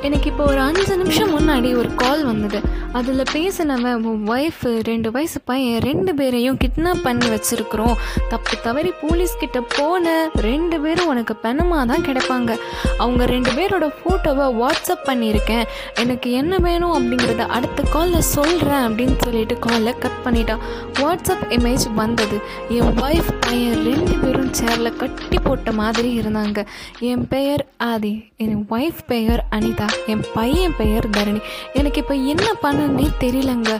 எனக்கு 0.00 0.30
இப்போ 0.30 0.44
ஒரு 0.44 0.60
அஞ்சு 0.60 0.96
நிமிஷம் 0.96 1.38
முன்னாடி 1.38 1.76
ஒரு 1.76 1.94
கால் 1.94 2.24
வந்தது. 2.24 2.60
அதில் 2.96 3.22
பேசினவன் 3.32 4.04
உன் 4.10 4.22
ஒய்ஃபு 4.34 4.70
ரெண்டு 4.88 5.08
வயசு 5.14 5.38
பையன் 5.48 5.80
ரெண்டு 5.86 6.14
பேரையும் 6.18 6.58
கிட்னாப் 6.62 7.02
பண்ணி 7.02 7.26
வச்சுருக்குறோம். 7.26 7.96
தப்பு 8.28 8.54
தவறி 8.66 8.92
போலீஸ்கிட்ட 9.02 9.58
போன 9.76 10.12
ரெண்டு 10.46 10.76
பேரும் 10.84 11.10
உனக்கு 11.12 11.34
பெணமாக 11.42 11.84
தான் 11.90 12.06
கிடைப்பாங்க. 12.08 12.52
அவங்க 12.98 13.26
ரெண்டு 13.32 13.50
பேரோட 13.58 13.88
ஃபோட்டோவை 13.98 14.46
வாட்ஸ்அப் 14.60 15.04
பண்ணியிருக்கேன். 15.08 15.66
எனக்கு 16.02 16.30
என்ன 16.40 16.58
வேணும் 16.66 16.94
அப்படிங்கிறத 16.96 17.46
அடுத்த 17.56 17.82
காலில் 17.94 18.26
சொல்கிறேன் 18.36 18.84
அப்படின்னு 18.88 19.16
சொல்லிட்டு 19.24 19.58
காலில் 19.66 20.00
கட் 20.04 20.22
பண்ணிட்டான். 20.24 20.62
வாட்ஸ்அப் 21.00 21.44
இமேஜ் 21.58 21.86
வந்தது. 21.94 22.38
என் 22.78 22.94
ஒய்ஃப் 23.06 23.30
பையன் 23.40 23.78
ரெண்டு 23.90 24.16
பேரும் 24.24 24.52
சேரில் 24.60 24.96
கட்டி 25.02 25.40
போட்ட 25.48 25.72
மாதிரி 25.82 26.10
இருந்தாங்க. 26.20 26.66
என் 27.10 27.26
பெயர் 27.34 27.64
ஆதி 27.90 28.14
என் 28.46 28.66
ஒய்ஃப் 28.70 29.04
பெயர் 29.12 29.44
அனிதா 29.58 29.90
என் 30.14 30.24
பையன் 30.34 30.76
பெயர் 30.82 31.12
தரணி. 31.18 31.40
எனக்கு 31.78 32.00
இப்போ 32.04 32.14
என்ன 32.32 32.48
என்னன்னே 32.86 33.06
தெரியலங்க. 33.22 33.70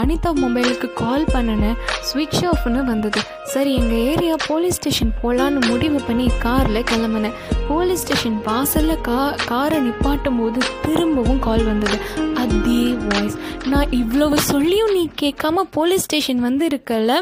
அனிதா 0.00 0.30
மொபைலுக்கு 0.42 0.88
கால் 0.92 1.24
பண்ணினேன் 1.32 1.76
ஸ்விட்ச் 2.08 2.42
ஆஃப்னு 2.50 2.80
வந்தது. 2.90 3.20
சரி 3.52 3.70
எங்கள் 3.74 4.02
ஏரியா 4.10 4.34
போலீஸ் 4.46 4.74
ஸ்டேஷன் 4.74 5.12
போகலான்னு 5.22 5.60
முடிவு 5.70 6.00
பண்ணி 6.06 6.26
காரில் 6.38 6.86
கிளம்புனேன் 6.90 7.36
போலீஸ் 7.68 8.02
ஸ்டேஷன் 8.04 8.38
வாசலில் 8.44 9.02
கா 9.08 9.20
காரை 9.50 9.78
நிப்பாட்டும் 9.86 10.38
போது 10.40 10.60
திரும்பவும் 10.82 11.38
கால் 11.38 11.64
வந்தது. 11.64 11.98
அதே 12.42 12.82
வாய்ஸ் 13.10 13.38
நான் 13.72 13.92
இவ்வளவு 13.92 14.38
சொல்லியும் 14.52 14.92
நீ 14.92 15.04
கேட்காம 15.22 15.64
போலீஸ் 15.78 16.06
ஸ்டேஷன் 16.08 16.42
வந்து 16.48 16.66
இருக்கல 16.72 17.20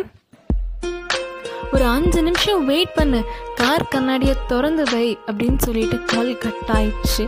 ஒரு 1.72 1.85
அஞ்சு 1.96 2.20
நிமிஷம் 2.22 2.62
வெயிட் 2.66 2.94
பண்ணு. 2.94 3.18
கார் 3.55 3.90
கண்ணாடியை 3.90 4.35
திறந்து 4.46 4.85
வை 4.92 5.07
அப்படின்னு 5.26 5.61
சொல்லிட்டு 5.66 5.96
கால் 6.12 6.33
கட் 6.38 6.70
ஆயிடுச்சு. 6.76 7.24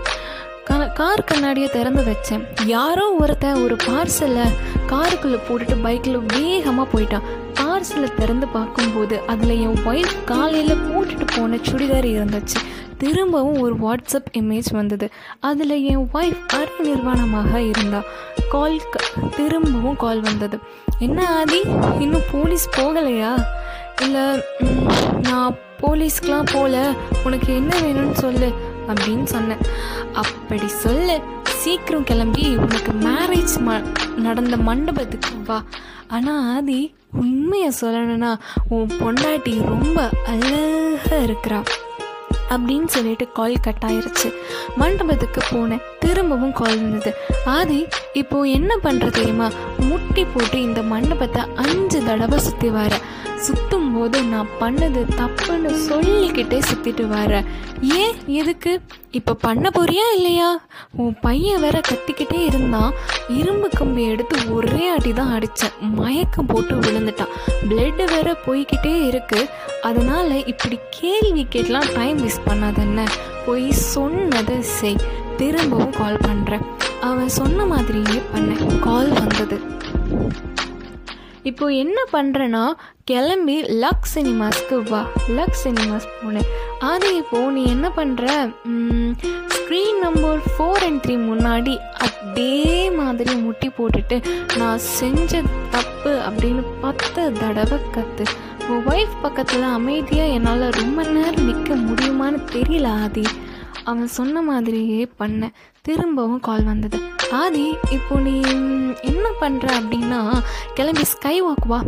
கார் 0.64 1.24
கண்ணாடியை 1.24 1.68
திறந்து 1.68 2.02
வச்சேன். 2.02 2.66
யாரோ 2.66 3.16
ஒருத்தன் 3.18 3.62
ஒரு 3.62 3.76
பார்சலை 3.76 4.44
காருக்குள்ளே 4.86 5.38
போட்டுட்டு 5.48 5.82
பைக்கில் 5.82 6.18
வேகமாக 6.18 6.98
போயிட்டான். 6.98 7.22
பார்சலை 7.54 8.14
திறந்து 8.14 8.46
பார்க்கும்போது 8.46 9.20
அதில் 9.26 9.60
என் 9.60 9.78
ஒய்ஃப் 9.84 10.24
காலையில் 10.24 10.76
போட்டுட்டு 10.76 11.26
போன 11.36 11.56
சுடிதார் 11.56 12.10
இருந்துச்சு. 12.14 12.60
திரும்பவும் 12.98 13.60
ஒரு 13.60 13.74
வாட்ஸ்அப் 13.74 14.36
இமேஜ் 14.38 14.72
வந்தது. 14.72 15.10
அதில் 15.40 15.84
என் 15.84 16.08
ஒய்ஃப் 16.14 16.46
அரை 16.48 16.92
நிர்வாணமாக 16.92 17.68
இருந்தா. 17.68 18.02
கால் 18.50 18.80
திரும்பவும் 19.36 19.96
கால் 19.96 20.20
வந்தது. 20.20 20.58
என்ன 20.98 21.28
ஆதி? 21.28 21.62
இன்னும் 21.98 22.28
போலீஸ் 22.32 22.68
போகலையா? 22.76 23.44
இல்லை 24.00 24.20
நான் 25.22 25.54
போலீஸ்க்கெலாம் 25.80 26.48
போகல 26.52 26.92
உனக்கு 27.24 27.54
என்ன 27.54 27.76
வேணும்னு 27.80 28.12
சொல்லு. 28.12 28.70
அப்படின்னு 28.88 29.24
சொன்னேன். 29.24 29.62
அப்படி 30.12 30.68
சொல்லு. 30.68 31.20
சீக்கிரம் 31.62 32.04
கிளம்பி 32.04 32.56
உனக்கு 32.56 32.92
மேரேஜ் 32.92 33.54
ம 33.66 33.82
நடந்த 34.16 34.56
மண்டபத்துக்கு 34.56 35.34
வா. 35.46 35.62
ஆனால் 36.08 36.54
ஆதி 36.54 36.94
உண்மையை 37.20 37.72
சொல்லணும்னா 37.80 38.32
உன் 38.68 38.90
பொண்டாட்டி 39.00 39.54
ரொம்ப 39.62 40.08
அழகாக 40.26 41.18
இருக்கிறா 41.26 41.60
அப்படின்னு 42.50 42.86
சொல்லிட்டு 42.86 43.32
கால் 43.32 43.54
கட் 43.60 43.84
ஆயிருச்சு. 43.86 44.28
மண்டபத்துக்கு 44.76 45.40
போனேன். 45.50 45.82
திரும்பவும் 45.98 46.52
கால் 46.52 46.76
வந்தது. 46.76 47.12
ஆதி 47.44 47.86
இப்போ 48.12 48.42
என்ன 48.42 48.76
பண்ணுற 48.82 49.10
தெரியுமா? 49.10 49.50
முட்டி 49.78 50.24
போட்டு 50.24 50.62
இந்த 50.62 50.82
மண்டபத்தை 50.82 51.42
அஞ்சு 51.54 52.04
தடவை 52.04 52.38
சுற்றி 52.38 52.70
வர. 52.70 52.98
போது 53.94 54.22
நான் 54.22 54.52
பண்ணது 54.60 55.00
தப்புன்னு 55.20 55.70
சொல்லிக்கிட்டே 55.88 56.58
சுற்றிட்டு 56.70 57.04
வரேன் 57.08 57.46
ஏன் 57.80 58.14
எதுக்கு? 58.26 58.80
இப்போ 59.10 59.34
பண்ண 59.34 59.70
போறியா 59.74 60.06
இல்லையா? 60.16 60.66
உன் 60.96 61.16
பையன் 61.20 61.60
வேற 61.60 61.80
கத்திக்கிட்டே 61.88 62.44
இருந்தான். 62.44 62.92
இரும்பு 63.28 63.68
கம்பி 63.68 64.04
எடுத்து 64.04 64.52
ஒரே 64.52 64.88
அடி 64.88 65.12
தான் 65.12 65.32
அடித்தேன் 65.32 65.76
மயக்கம் 65.80 66.46
போட்டு 66.46 66.74
விழுந்துட்டான். 66.74 67.32
பிளட்டு 67.68 68.04
வேற 68.14 68.36
போய்கிட்டே 68.46 69.06
இருக்கு. 69.06 69.48
அதனால 69.82 70.38
இப்படி 70.38 70.78
கேள்வி 70.90 71.46
கேட்கலாம் 71.48 71.90
டைம் 71.94 72.18
வேஸ்ட் 72.18 72.48
பண்ணாதென்ன 72.48 73.06
போய் 73.46 73.70
சொன்னதை 73.70 74.62
செய். 74.62 75.02
திரும்பவும் 75.36 75.90
கால் 75.90 76.24
பண்ணுறேன் 76.28 76.66
அவன் 77.00 77.28
சொன்ன 77.28 77.64
மாதிரியே 77.64 78.20
பண்ணேன். 78.34 78.78
கால் 78.78 79.08
வந்தது. 79.08 79.60
இப்போ 81.42 81.66
என்ன 81.66 81.98
பண்ணுறேன்னா 82.12 82.64
கிளம்பி 83.04 83.62
லக் 83.62 84.06
சினிமாஸ்க்கு 84.14 84.76
வா. 84.90 85.00
லக் 85.28 85.56
சினிமாஸ் 85.64 86.06
போனேன். 86.20 86.48
அது 86.78 87.16
இப்போ 87.16 87.50
நீ 87.50 87.62
என்ன 87.66 87.92
பண்ணுற 87.96 88.26
screen 89.54 89.98
number 90.00 90.40
four 90.52 90.84
and 90.86 91.00
three 91.04 91.14
முன்னாடி 91.30 91.74
அதே 92.06 92.90
மாதிரி 92.90 93.34
முட்டி 93.34 93.68
போட்டுட்டு 93.68 94.16
நான் 94.56 94.78
செஞ்ச 94.78 95.42
தப்பு 95.70 96.22
அப்படின்னு 96.28 96.62
பத்து 96.80 97.32
தடவை 97.32 97.78
கற்று 97.90 98.24
உன் 98.68 98.86
ஒய்ஃப் 98.86 99.16
பக்கத்தில் 99.22 99.62
அமைதியாக 99.62 100.34
என்னால் 100.36 100.66
ரொம்ப 100.70 101.02
நேரம் 101.02 101.46
நிற்க 101.48 101.74
முடியுமான்னு 101.74 102.40
தெரியல 102.52 102.88
ஆதி. 103.04 103.24
அவன் 103.84 104.06
சொன்ன 104.06 104.42
மாதிரியே 104.42 105.08
பண்ணேன். 105.18 105.54
திரும்பவும் 105.82 106.40
கால் 106.40 106.64
வந்தது. 106.64 106.98
ஆதி 107.32 107.76
இப்போ 107.90 108.18
நீ 108.18 108.34
என்ன 109.00 109.26
பண்ணுற 109.40 109.66
அப்படின்னா 109.80 110.20
கிளம்பி 110.74 111.04
ஸ்கை 111.04 111.42
வாக் 111.42 111.66
வா. 111.66 111.78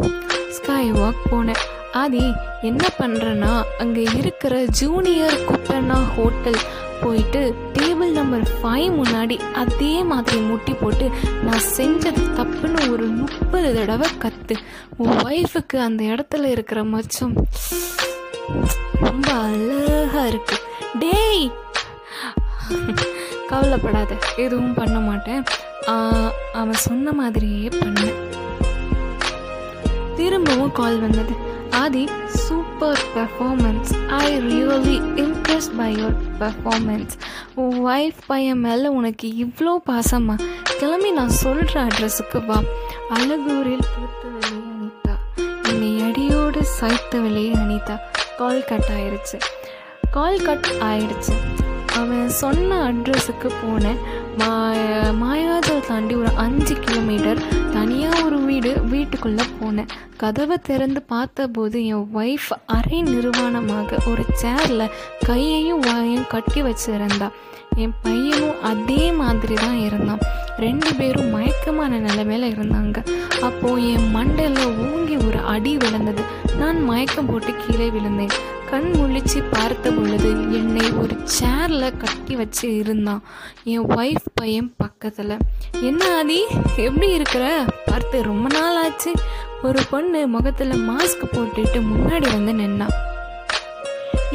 ஸ்கை 0.51 0.93
வாக் 0.93 1.23
போனேன். 1.31 1.63
ஆதி 1.93 2.23
என்ன 2.63 2.85
பண்ணுறேன்னா 2.99 3.65
அங்கே 3.79 4.03
இருக்கிற 4.03 4.65
ஜூனியர் 4.65 5.45
குப்பண்ணா 5.45 5.99
ஹோட்டல் 6.17 6.59
போயிட்டு 7.03 7.55
டேபிள் 7.73 8.13
நம்பர் 8.13 8.47
ஃபைவ் 8.63 8.91
முன்னாடி 9.01 9.41
அதே 9.53 10.03
மாதிரி 10.03 10.41
முட்டி 10.41 10.75
போட்டு 10.75 11.11
நான் 11.43 11.67
செஞ்சது 11.77 12.23
தப்புன்னு 12.39 12.93
ஒரு 12.93 13.07
முப்பது 13.07 13.75
தடவை 13.75 14.09
கத்து. 14.19 14.57
உன் 14.97 15.17
ஒய்ஃபுக்கு 15.25 15.77
அந்த 15.77 16.05
இடத்துல 16.05 16.45
இருக்கிற 16.45 16.85
மச்சம் 16.85 17.35
ரொம்ப 19.01 19.33
அழகா 19.33 20.27
இருக்கு. 20.27 20.57
டேய்! 20.99 21.51
கவலைப்படாத 23.55 24.13
எதுவும் 24.45 24.77
பண்ண 24.77 24.97
மாட்டேன். 25.09 25.43
அவன் 26.61 26.81
சொன்ன 26.87 27.13
மாதிரியே 27.19 27.69
பண்ணேன் 27.81 28.17
திரும்பவும் 30.19 30.73
கால் 30.79 30.97
வந்தது. 31.05 31.35
Aadhi 31.81 32.03
super 32.43 33.03
performance 33.15 33.91
I 34.19 34.27
really 34.47 34.97
impress 35.23 35.69
by 35.79 35.89
your 36.01 36.17
performance 36.41 37.15
உன் 37.63 37.77
ஒய்ஃப் 37.95 38.21
பையன் 38.27 38.63
மேலே 38.67 38.89
உனக்கு 38.99 39.29
இவ்வளோ 39.45 39.75
பாசமா? 39.91 40.37
கிளம்பி 40.79 41.11
நான் 41.19 41.35
சொல்கிற 41.43 41.75
அட்ரஸுக்கு 41.87 42.41
வா. 42.49 42.59
அழகூரில் 43.17 43.87
பூத்தவளே 43.93 44.55
அனிதா 44.71 45.15
என்னை 45.71 45.93
அடியோடு 46.09 46.63
சாய்த்தவளே 46.79 47.47
அனிதா 47.63 47.97
கால் 48.41 48.67
கட் 48.71 48.91
ஆயிடுச்சு 48.99 49.41
கால் 50.17 50.45
கட் 50.49 50.71
ஆயிடுச்சு 50.91 51.37
அவன் 52.01 52.29
சொன்ன 52.43 52.79
அட்ரஸுக்கு 52.89 53.49
போனேன். 53.63 54.01
மா 54.39 54.51
மாயாஜல் 55.23 55.87
தாண்டி 55.89 56.15
ஒரு 56.23 56.31
அஞ்சு 56.45 56.75
கிலோமீட்டர் 56.85 57.41
தனியாக 57.73 58.23
ஒரு 58.27 58.39
வீடு 58.49 58.73
வீட்டுக்குள்ளே 58.93 59.45
போனேன். 59.61 59.91
கதவை 60.23 60.57
திறந்து 60.69 61.03
பார்த்தபோது 61.13 61.79
என் 61.93 62.07
ஒய்ஃப் 62.21 62.51
அரை 62.77 63.01
நிர்வாணமாக 63.03 63.99
ஒரு 64.11 64.25
சேரில் 64.43 64.95
கையையும் 65.29 65.85
வாயையும் 65.89 66.31
கட்டி 66.35 66.63
வச்சுருந்தா. 66.69 67.29
என் 67.85 67.95
பையனும் 68.03 68.59
அதே 68.71 69.05
மாதிரி 69.21 69.55
தான் 69.55 69.79
இருந்தான். 69.87 70.25
ரெண்டு 70.59 70.95
பேரும் 70.95 71.35
மயக்கமான 71.35 71.99
நிலைமையில 72.01 72.47
இருந்தாங்க. 72.51 73.07
அப்போ 73.41 73.75
என் 73.75 74.17
மண்டையில் 74.17 74.93
ஓங்கி 74.93 75.17
ஒரு 75.17 75.39
அடி 75.39 75.77
விழுந்தது. 75.77 76.23
நான் 76.59 76.85
மயக்கம் 76.85 77.27
போட்டு 77.27 77.55
கீழே 77.55 77.91
விழுந்தேன். 77.91 78.29
கண் 78.71 78.91
முழிச்சு 78.95 79.45
பார்த்த 79.51 79.91
பொழுது 79.91 80.31
என்னை 80.31 80.91
ஒரு 80.91 81.17
சேர்ல 81.41 81.97
கட்டி 81.97 82.37
வச்சு 82.37 82.77
இருந்தான். 82.77 83.23
என் 83.65 83.87
ஒய்ஃப் 83.87 84.27
பையன் 84.35 84.75
பக்கத்துல. 84.85 85.39
என்ன 85.81 86.17
ஆதி 86.17 86.41
எப்படி 86.77 87.13
இருக்கிற? 87.13 87.65
பார்த்து 87.87 88.23
ரொம்ப 88.23 88.59
நாள் 88.59 88.85
ஆச்சு 88.85 89.13
ஒரு 89.63 89.83
பொண்ணு 89.91 90.27
முகத்துல 90.27 90.75
மாஸ்க் 90.75 91.25
போட்டுட்டு 91.33 91.83
முன்னாடி 91.93 92.45
வந்து 92.45 92.53
நின்னான். 92.53 93.13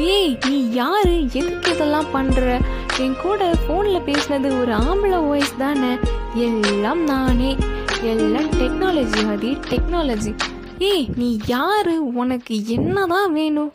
ஏய் 0.00 0.38
நீ 0.46 0.70
யாரு? 0.70 1.22
எதுக்கு 1.32 1.70
இதெல்லாம் 1.70 2.10
பண்ற? 2.12 2.60
என் 2.98 3.16
கூட 3.22 3.52
ஃபோன்ல 3.52 3.98
பேசினது 4.06 4.60
ஒரு 4.60 4.72
ஆம்பளை 4.72 5.26
வாய்ஸ் 5.26 5.56
தானே? 5.56 5.98
எல்லாம் 6.34 7.04
நானே. 7.04 7.56
எல்லாம் 8.02 8.50
டெக்னாலஜி 8.50 9.30
அது 9.30 9.50
டெக்னாலஜி 9.70 10.34
ஏய் 10.78 11.08
நீ 11.16 11.38
யாரு? 11.46 12.12
உனக்கு 12.12 12.66
என்னதான் 12.66 13.32
வேணும்? 13.32 13.70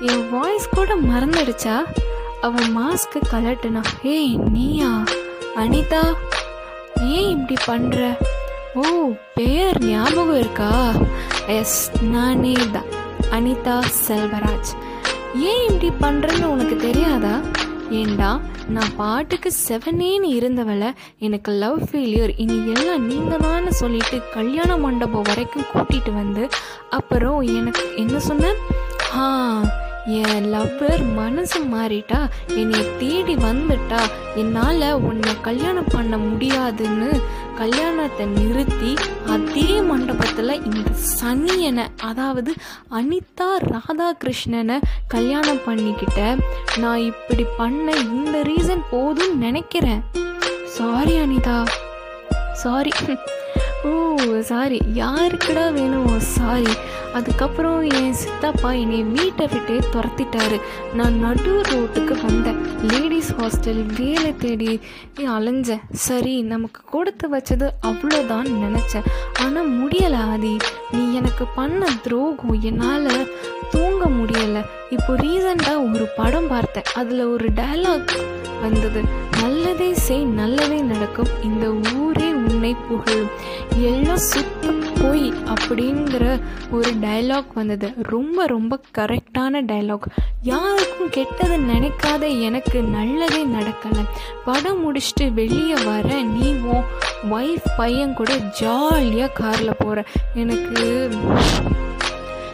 என் 0.00 0.30
வாய்ஸ் 0.30 0.68
கூட 0.68 0.94
மறந்துடுச்சா? 0.94 1.84
அவன் 2.40 2.78
மாஸ்க்கு 2.78 3.20
கலட்டுனா 3.32 3.82
ஏய் 4.02 4.36
நீயா? 4.36 5.04
அனிதா? 5.56 6.02
ஏன் 7.00 7.30
இப்படி 7.30 7.54
பண்ற? 7.66 8.16
ஓ 8.74 8.82
பேர் 9.34 9.84
ஞாபகம் 9.84 10.36
இருக்கா? 10.36 10.92
எஸ் 11.46 11.90
நானே 12.02 12.52
தான். 12.52 13.02
அனிதா 13.30 13.82
செல்வராஜ். 14.08 14.72
ஏன் 15.42 15.62
இப்படி 15.68 15.90
பண்றேன்னு 16.00 16.44
உனக்கு 16.44 16.76
தெரியாதா? 16.78 17.34
ஏண்டா 17.90 18.28
நான் 18.68 18.94
பாட்டுக்கு 18.96 19.50
செவனேன்னு 19.58 20.28
இருந்தவளை 20.30 20.90
எனக்கு 21.18 21.50
லவ் 21.54 21.78
ஃபெயிலியர் 21.84 22.32
இனி 22.36 22.56
எல்லாம் 22.72 23.06
நீங்கள் 23.06 23.38
தான் 23.38 23.70
சொல்லிட்டு 23.72 24.22
கல்யாண 24.34 24.76
மண்டபம் 24.76 25.22
வரைக்கும் 25.22 25.68
கூட்டிகிட்டு 25.72 26.12
வந்து 26.14 26.44
அப்புறம் 26.90 27.40
எனக்கு 27.50 27.84
என்ன 27.96 28.18
சொன்னேன் 28.20 28.58
ஆ 29.14 29.24
என் 30.06 30.46
லவ்வர் 30.52 31.02
மனசு 31.14 31.60
மாறிட்டா 31.64 32.28
என்னை 32.54 32.98
தேடி 32.98 33.34
வந்துட்டா. 33.34 34.00
என்னால் 34.34 34.92
உன்னை 34.92 35.40
கல்யாணம் 35.40 35.90
பண்ண 35.92 36.18
முடியாதுன்னு 36.18 37.20
கல்யாணத்தை 37.56 38.26
நிறுத்தி 38.26 38.94
அதே 39.26 39.80
மண்டபத்தில் 39.80 40.62
இந்த 40.64 40.90
சனியனை 41.20 41.86
அதாவது 42.00 42.54
அனிதா 42.90 43.56
ராதாகிருஷ்ணனை 43.72 44.80
கல்யாணம் 45.06 45.64
பண்ணிக்கிட்ட 45.66 46.36
நான் 46.76 46.98
இப்படி 46.98 47.46
பண்ண 47.56 47.92
இந்த 47.92 48.42
ரீசன் 48.42 48.84
போதும்னு 48.92 49.34
நினைக்கிறேன். 49.34 50.02
Sorry 50.64 51.18
Anitha. 51.18 51.64
Sorry 52.52 52.90
oh 53.84 53.90
sorry 54.40 54.80
யாருக்குடா 54.94 55.72
வேணும்? 55.72 56.20
சாரி 56.20 56.72
அதுக்கப்புறம் 57.14 57.82
என் 57.82 58.12
சித்தப்பா 58.12 58.70
என்னை 58.72 59.02
வீட்டை 59.02 59.48
விட்டே 59.52 59.76
துரத்திட்டாரு. 59.92 60.60
நான் 60.94 61.18
நடு 61.18 61.60
ரோட்டுக்கு 61.70 62.14
வந்தேன். 62.26 62.58
லேடிஸ் 62.90 63.32
ஹாஸ்டல் 63.32 63.82
வேலை 63.98 64.36
தேடி 64.36 64.80
அலைஞ்சேன். 65.16 65.80
சரி 65.92 66.42
நமக்கு 66.42 66.82
கொடுத்து 66.90 67.28
வச்சது 67.36 67.68
அவ்வளோதான் 67.82 68.48
நினச்சேன். 68.64 69.06
ஆனால் 69.40 69.70
முடியலை 69.80 70.20
ஆதி. 70.30 70.56
நீ 70.92 71.14
எனக்கு 71.14 71.46
பண்ண 71.46 71.86
துரோகம் 72.02 72.60
என்னால் 72.60 73.28
தூங்க 73.70 74.08
முடியலை. 74.18 74.64
இப்போ 74.90 75.14
ரீசண்டாக 75.14 75.94
ஒரு 75.94 76.08
படம் 76.16 76.48
பார்த்தேன். 76.48 76.90
அதில் 76.94 77.24
ஒரு 77.24 77.48
டயலாக் 77.48 78.16
வந்தது. 78.62 79.02
நல்லதே 79.40 79.94
செய் 79.94 80.24
நல்லதே 80.24 80.80
நடக்கும். 80.80 81.32
இந்த 81.42 81.66
ஊரே 81.96 82.28
உன்னை 82.30 82.76
புகழும். 82.88 83.32
எல்லாம் 83.90 84.24
சுத்தம் 84.32 84.83
போய் 85.00 85.32
அப்படிங்கிற 85.54 86.40
ஒரு 86.70 86.90
டயலாக் 87.02 87.52
வந்தது. 87.54 87.92
ரொம்ப 87.96 88.46
ரொம்ப 88.46 88.80
கரெக்டான 88.98 89.62
டயலாக் 89.70 90.08
யாருக்கும் 90.42 91.10
கெட்டது 91.10 91.56
நினைக்காத 91.58 92.40
எனக்கு 92.40 92.82
நல்லதே 92.82 93.44
நடக்கலை. 93.44 94.04
படம் 94.44 94.80
முடிச்சுட்டு 94.84 95.32
வெளியே 95.32 95.74
வர 95.84 96.22
நீ 96.22 96.52
உன் 96.52 96.84
ஒய்ஃப் 97.32 97.66
பையன் 97.76 98.14
கூட 98.14 98.36
ஜாலியாக 98.36 99.32
காரில் 99.32 99.78
போகிற 99.78 100.04
எனக்கு 100.34 101.08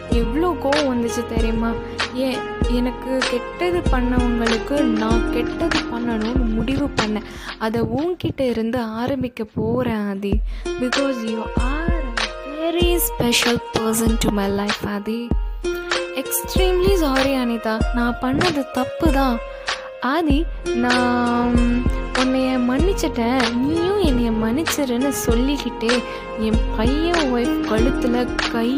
எவ்வளோ 0.09 0.55
கோவம் 0.63 0.89
வந்துச்சு 0.91 1.25
தெரியுமா? 1.35 1.71
ஏன் 2.13 2.37
எனக்கு 2.69 3.17
கெட்டது 3.29 3.81
பண்ணவங்களுக்கு 3.91 4.81
நான் 4.81 5.31
கெட்டது 5.31 5.79
பண்ணணும்னு 5.79 6.45
முடிவு 6.53 6.89
பண்ணேன். 7.01 7.27
அதை 7.59 7.81
உன்கிட்ட 7.81 8.41
இருந்து 8.41 8.79
ஆரம்பிக்க 8.79 9.43
போகிறேன் 9.43 10.07
Aadhi. 10.09 10.33
Because 10.65 11.31
you 11.31 11.41
are 11.55 12.00
very 12.71 12.91
special 13.05 13.57
person 13.73 14.13
to 14.19 14.29
my 14.29 14.45
life 14.49 14.83
Aadhi 14.87 15.17
extremely 16.15 16.93
sorry 16.93 17.31
Anitha 17.35 17.73
நான் 17.95 18.17
பண்ணது 18.21 18.61
தப்பு 18.73 19.11
தான் 19.11 19.37
ஆதி 19.99 20.37
நான் 20.75 21.57
உன்னைய 22.21 22.51
மன்னிச்சிட்டேன். 22.69 23.43
நீயும் 23.55 23.99
என்னைய 23.99 24.31
மன்னிச்சிருன்னு 24.43 25.11
சொல்லிக்கிட்டே 25.25 25.91
என் 26.39 26.61
பையன் 26.77 27.33
ஒய்ஃப் 27.33 27.59
கழுத்தில் 27.69 28.19
கை 28.53 28.71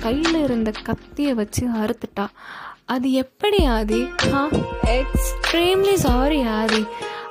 கையில் 0.00 0.40
இருந்த 0.42 0.72
கத்தியை 0.82 1.34
வச்சு 1.34 1.64
அறுத்துட்டா. 1.82 2.26
அது 2.86 3.12
எப்படி 3.12 3.64
ஆதி 3.64 4.02
ஆ 4.32 4.44
எக்ஸ்ட்ரீம்லி 4.98 5.94
சாரி 6.06 6.42
ஆதி 6.58 6.84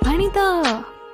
அனிதா 0.05 0.49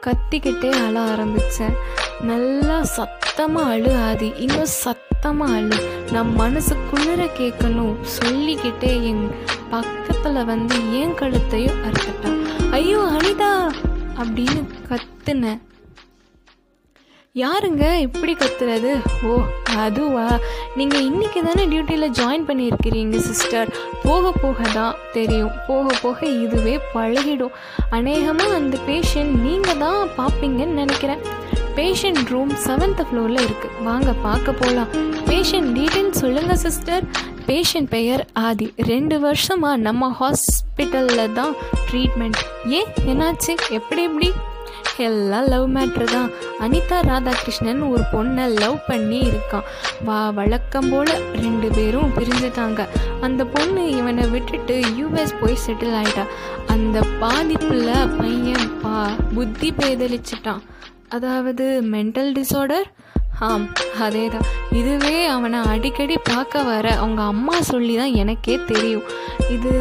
கத்திக்கிட்டே 0.07 0.71
அழ 0.87 0.99
ஆரம்பித்தேன் 0.99 1.77
நல்லா 2.21 2.83
சத்தமாக 2.97 3.69
அழு 3.69 3.95
ஆதி. 3.97 4.33
இன்னும் 4.37 4.73
சத்தமாக 4.83 5.53
அழு. 5.53 5.77
நான் 6.11 6.35
மனசுக்குள்ளிர 6.39 7.29
கேட்கணும். 7.39 7.95
சொல்லிக்கிட்டே 8.03 9.03
என் 9.03 9.25
பக்கத்தில் 9.69 10.45
வந்து 10.45 10.91
என் 10.91 11.13
கழுத்தையும் 11.13 11.81
அறுத்துட்டான் 11.85 12.41
ஐயோ 12.71 12.99
அனிதா! 12.99 13.71
அப்படின்னு 14.17 14.61
கத்துனேன் 14.89 15.61
யாருங்க 17.35 17.99
இப்படி 17.99 18.33
கத்துறது? 18.33 18.91
ஓ 19.23 19.31
அதுவா? 19.77 20.39
நீங்கள் 20.75 21.01
இன்னைக்கு 21.01 21.43
தானே 21.43 21.65
டியூட்டியில் 21.65 22.11
ஜாயின் 22.11 22.45
பண்ணியிருக்கிறீங்க 22.49 23.17
சிஸ்டர். 23.17 23.69
போக 24.03 24.31
போக 24.31 24.61
தான் 24.73 24.95
தெரியும். 25.13 25.51
போக 25.67 25.95
போக 26.01 26.25
இதுவே 26.25 26.79
பழகிடும். 26.93 27.55
அநேகமாக 27.89 28.55
அந்த 28.55 28.77
பேஷண்ட் 28.87 29.35
நீங்கள் 29.39 29.77
தான் 29.77 30.09
பார்ப்பீங்கன்னு 30.17 30.81
நினைக்கிறேன். 30.83 31.23
பேஷண்ட் 31.77 32.29
ரூம் 32.33 32.51
செவன்த் 32.65 33.03
ஃப்ளோரில் 33.07 33.45
இருக்குது 33.45 33.83
வாங்க 33.83 34.13
பார்க்க 34.25 34.59
போகலாம் 34.61 34.91
பேஷண்ட் 35.29 35.71
டீட்டெயில் 35.77 36.11
சொல்லுங்கள் 36.21 36.61
சிஸ்டர் 36.65 37.05
பேஷண்ட் 37.47 37.89
பெயர் 37.95 38.21
ஆதி. 38.33 38.67
ரெண்டு 38.91 39.15
வருஷமாக 39.19 39.77
நம்ம 39.87 40.09
ஹாஸ்பிட்டலில் 40.19 41.33
தான் 41.33 41.53
ட்ரீட்மெண்ட் 41.89 42.39
ஏன்? 42.77 42.91
என்னாச்சு? 43.11 43.53
எப்படி 43.69 44.03
எப்படி? 44.09 44.29
எல்லாம் 44.97 45.47
லவ் 45.53 45.65
மேட்ரு 45.75 46.03
தான். 46.03 46.29
அனிதா 46.65 46.97
ராதாகிருஷ்ணன் 47.09 47.81
ஒரு 47.89 48.03
பொண்ணை 48.13 48.45
லவ் 48.61 48.77
பண்ணி 48.87 49.19
இருக்கான். 49.29 49.65
வா 50.07 50.29
வழக்கம் 50.29 50.89
போல் 50.89 51.13
ரெண்டு 51.45 51.69
பேரும் 51.77 52.13
பிரிஞ்சுட்டாங்க. 52.17 52.81
அந்த 53.21 53.45
பொண்ணு 53.55 53.83
இவனை 53.97 54.25
விட்டுட்டு 54.27 54.77
யூஎஸ் 54.99 55.35
போய் 55.41 55.63
செட்டில் 55.65 55.97
ஆயிட்டா. 56.01 56.25
அந்த 56.75 56.99
பாதிப்பில் 57.23 57.91
பையன் 58.21 58.69
பா 58.81 58.95
புத்தி 59.35 59.71
பேதலிச்சிட்டான். 59.71 60.63
அதாவது 61.09 61.65
மென்டல் 61.93 62.31
டிஸார்டர் 62.33 62.87
ஆம் 63.39 63.65
அதே 63.99 64.27
தான் 64.27 64.45
இதுவே 64.71 65.25
அவனை 65.25 65.59
அடிக்கடி 65.59 66.17
பார்க்க 66.17 66.61
வர 66.63 66.85
அவங்க 66.95 67.21
அம்மா 67.21 67.61
சொல்லி 67.61 67.95
தான் 67.95 68.13
எனக்கே 68.13 68.59
தெரியும். 68.65 69.05
இது 69.49 69.71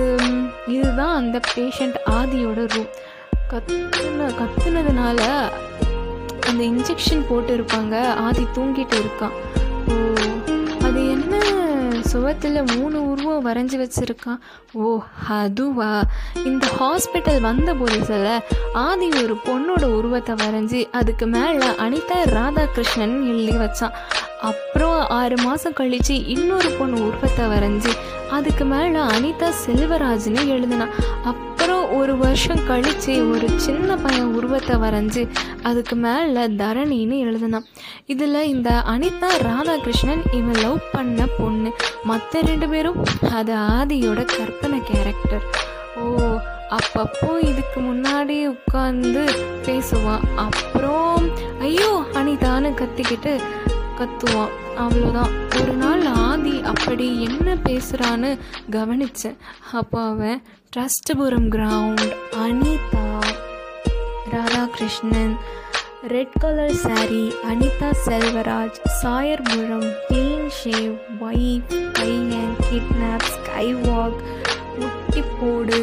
இதுதான் 0.67 1.15
அந்த 1.15 1.41
பேஷண்ட் 1.55 1.99
ஆதியோட 2.11 2.59
ரூம் 2.75 2.91
கத்துன 3.53 4.31
கத்துனதுனால 4.41 5.21
அந்த 6.49 6.65
இன்ஜெக்ஷன் 6.65 7.27
போட்டு 7.29 7.55
இருப்பாங்க 7.57 7.95
ஆதி 8.11 8.47
தூங்கிட்டு 8.57 8.97
இருக்கான். 8.97 9.35
ஓ 9.89 9.95
அது 10.87 11.11
என்ன 11.11 11.34
சுவத்தில் 12.15 12.77
மூணு 12.77 13.11
உருவம் 13.11 13.47
வரைஞ்சி 13.47 13.77
வச்சுருக்கான். 13.77 14.41
ஓ 14.73 15.01
அதுவா? 15.29 16.03
இந்த 16.45 16.67
ஹாஸ்பிட்டல் 16.81 17.41
வந்த 17.41 17.75
புதுசில் 17.75 18.43
ஆதி 18.73 19.09
ஒரு 19.09 19.37
பொண்ணோட 19.45 19.85
உருவத்தை 19.85 20.35
வரைஞ்சி 20.35 20.91
அதுக்கு 20.93 21.27
மேலே 21.27 21.67
அனிதா 21.67 22.19
ராதாகிருஷ்ணன் 22.25 23.17
எழுதி 23.29 23.57
வச்சான். 23.57 23.93
அப்புறம் 24.41 25.07
ஆறு 25.09 25.37
மாதம் 25.43 25.73
கழித்து 25.73 26.27
இன்னொரு 26.27 26.71
பொண்ணு 26.71 27.07
உருவத்தை 27.07 27.47
வரைஞ்சி 27.47 27.93
அதுக்கு 28.31 28.65
மேலே 28.65 28.99
அனிதா 28.99 29.53
செல்வராஜ்னு 29.67 30.45
எழுதினான் 30.55 30.91
அப் 31.25 31.54
அப்புறம் 31.65 31.93
ஒரு 31.99 32.15
வருஷம் 32.23 32.65
கழித்து 32.69 33.13
ஒரு 33.35 33.47
சின்ன 33.67 33.95
பையன் 34.01 34.33
உருவத்தை 34.39 34.75
வரைஞ்சி 34.83 35.23
அதுக்கு 35.69 35.95
மேலே 36.03 36.43
தரணின்னு 36.59 37.19
எழுதினான். 37.27 37.69
இதில் 38.13 38.39
இந்த 38.51 38.71
அனிதா 38.93 39.31
ராதாகிருஷ்ணன் 39.47 40.25
இவன் 40.39 40.61
லவ் 40.65 40.91
பண்ண 40.93 41.27
பொண்ணு. 41.39 41.71
மற்ற 42.11 42.43
ரெண்டு 42.49 42.67
பேரும் 42.73 42.99
அது 43.39 43.55
ஆதியோட 43.77 44.21
கற்பனை 44.35 44.81
கேரக்டர் 44.91 45.47
ஓ 46.03 46.05
அப்பப்போ 46.79 47.31
இதுக்கு 47.51 47.81
முன்னாடி 47.89 48.39
உட்காந்து 48.55 49.25
பேசுவான். 49.69 50.27
அப்புறம் 50.47 51.25
ஐயோ 51.69 51.93
அனிதான்னு 52.21 52.73
கத்திக்கிட்டு 52.83 53.35
கத்துவான். 54.01 54.55
அவ்வளோதான் 54.85 55.35
ஒரு 55.61 55.77
நாள் 55.85 56.05
ஆதி 56.45 56.59
அப்படி 56.71 57.05
என்ன 57.27 57.51
பேசுகிறான்னு 57.67 58.31
கவனிச்சேன். 58.75 59.37
அப்போ 59.81 59.99
அவன் 60.09 60.41
Trustpuram 60.75 61.47
ground 61.55 62.11
Anitha 62.45 63.05
Radhakrishnan 64.33 65.33
red 66.15 66.37
colour 66.43 66.77
sari 66.83 67.23
Anitha 67.51 67.91
Selvaraj 68.07 68.81
Sawyerpuram 69.03 69.89
clean 70.09 70.51
shave 70.59 70.93
wife 71.29 71.73
பையன் 71.99 72.53
கிட்னாப் 72.67 73.27
ஸ்கை 73.37 73.67
வாக் 73.87 74.21
முட்டி 74.81 75.25
போடு 75.41 75.81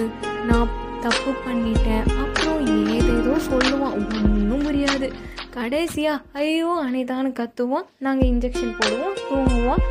நான் 0.51 0.75
தப்பு 1.07 1.33
பண்ணிட்டேன். 1.47 2.07
அப்புறம் 2.25 2.61
ஏதேதோ 2.97 3.35
சொல்லுவான். 3.49 3.97
ஒன்றும் 4.21 4.63
புரியாது. 4.67 5.09
கடைசியா 5.57 6.15
ஐயோ 6.43 6.69
அனிதான்னு 6.85 7.33
கத்துவோம். 7.41 7.89
நாங்கள் 8.07 8.31
இன்ஜெக்ஷன் 8.33 8.77
போடுவோம் 8.81 9.19
தூங்குவோம். 9.31 9.83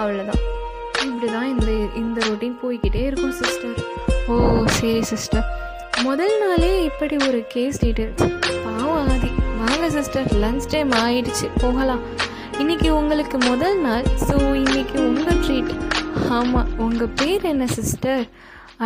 அவ்வளோதான் 0.00 0.42
இப்படி 1.06 1.28
தான் 1.32 1.48
இந்த 1.52 1.70
இந்த 1.94 2.18
ரொட்டீன் 2.28 2.58
போய்கிட்டே 2.62 3.02
இருக்கும் 3.08 3.36
சிஸ்டர் 3.40 3.78
ஓ 4.28 4.34
சரி 4.78 5.02
சிஸ்டர் 5.02 5.46
முதல் 6.02 6.34
நாளே 6.42 6.70
இப்படி 6.84 7.16
ஒரு 7.28 7.40
கேஸ் 7.48 7.76
டீட்டெயில்ஸ் 7.84 8.24
பாவம் 8.64 9.08
ஆதி. 9.12 9.28
வாங்க 9.60 9.86
சிஸ்டர் 9.90 10.28
லன்ச் 10.42 10.66
டைம் 10.72 10.90
ஆயிடுச்சு. 11.02 11.46
போகலாம். 11.60 12.02
இன்னைக்கு 12.58 12.88
உங்களுக்கு 12.96 13.38
முதல் 13.50 13.78
நாள். 13.78 14.06
ஸோ 14.26 14.34
இன்னைக்கு 14.54 14.96
உங்கள் 15.08 15.40
ட்ரீட் 15.44 15.72
ஆமாம் 16.38 16.70
உங்கள் 16.78 17.12
பேர் 17.20 17.44
என்ன 17.52 17.66
சிஸ்டர் 17.66 18.24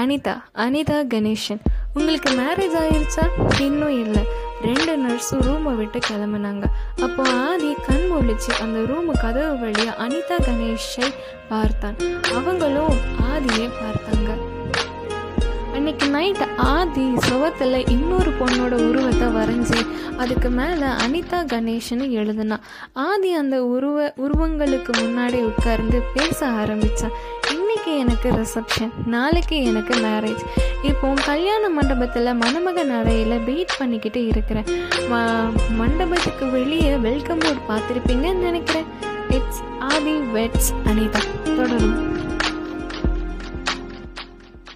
அனிதா. 0.01 0.35
அனிதா 0.65 0.99
கணேஷன் 1.15 1.63
உங்களுக்கு 1.95 2.31
மேரேஜ் 2.41 2.77
ஆயிடுச்சா 2.83 3.25
இன்னும் 3.67 3.97
இல்லை. 4.05 4.25
ரெண்டு 4.63 4.93
நர்ஸும் 5.05 5.43
ரூமை 5.49 5.75
விட்டு 5.75 5.99
கிளம்புனாங்க. 5.99 6.65
அப்போ 7.03 7.23
ஆதி 7.49 7.75
கண் 7.87 8.07
முழிச்சு 8.11 8.53
அந்த 8.63 8.79
ரூமு 8.93 9.13
கதவு 9.21 9.53
வழியா 9.63 9.93
அனிதா 10.05 10.37
கணேஷை 10.47 11.09
பார்த்தான். 11.49 11.97
அவங்களும் 12.35 12.97
ஆதியை 13.33 13.69
பார்த்தாங்க. 13.83 14.31
அன்னைக்கு 15.75 16.07
நைட் 16.09 16.43
ஆதி 16.57 17.05
சுவத்தில் 17.29 17.91
இன்னொரு 17.91 18.31
பொண்ணோட 18.31 18.75
உருவத்தை 18.89 19.29
வரைஞ்சி 19.29 19.81
அதுக்கு 20.17 20.49
மேலே 20.51 20.89
அனிதா 21.05 21.41
கணேஷ்னு 21.53 22.07
எழுதுனா. 22.21 22.57
ஆதி 22.93 23.33
அந்த 23.35 23.65
உருவ 23.65 24.13
உருவங்களுக்கு 24.17 24.93
முன்னாடி 25.03 25.41
உட்கார்ந்து 25.43 26.01
பேச 26.15 26.47
ஆரம்பித்தான் 26.47 27.17
இன்னைக்கு 27.79 28.05
எனக்கு 28.05 28.29
ரிசப்ஷன் 28.39 28.93
நாளைக்கு 29.07 29.57
எனக்கு 29.71 29.95
மேரேஜ் 30.05 30.41
இப்போ 30.83 31.09
கல்யாண 31.25 31.69
மண்டபத்தில் 31.77 32.29
மணமகன் 32.35 32.91
அறையில் 32.91 33.45
வெயிட் 33.49 33.75
பண்ணிக்கிட்டு 33.79 34.21
இருக்கிறேன் 34.27 34.65
மண்டபத்துக்கு 35.81 36.47
வெளியே 36.57 36.97
வெல்கம் 37.07 37.43
போர்டு 37.45 37.61
பார்த்துருப்பீங்கன்னு 37.69 38.47
நினைக்கிறேன். 38.49 38.89
It's 39.31 39.63
Aadhi 39.93 40.17
weds 40.37 40.71
Anitha. 40.87 41.23
தொடரும். 41.57 41.97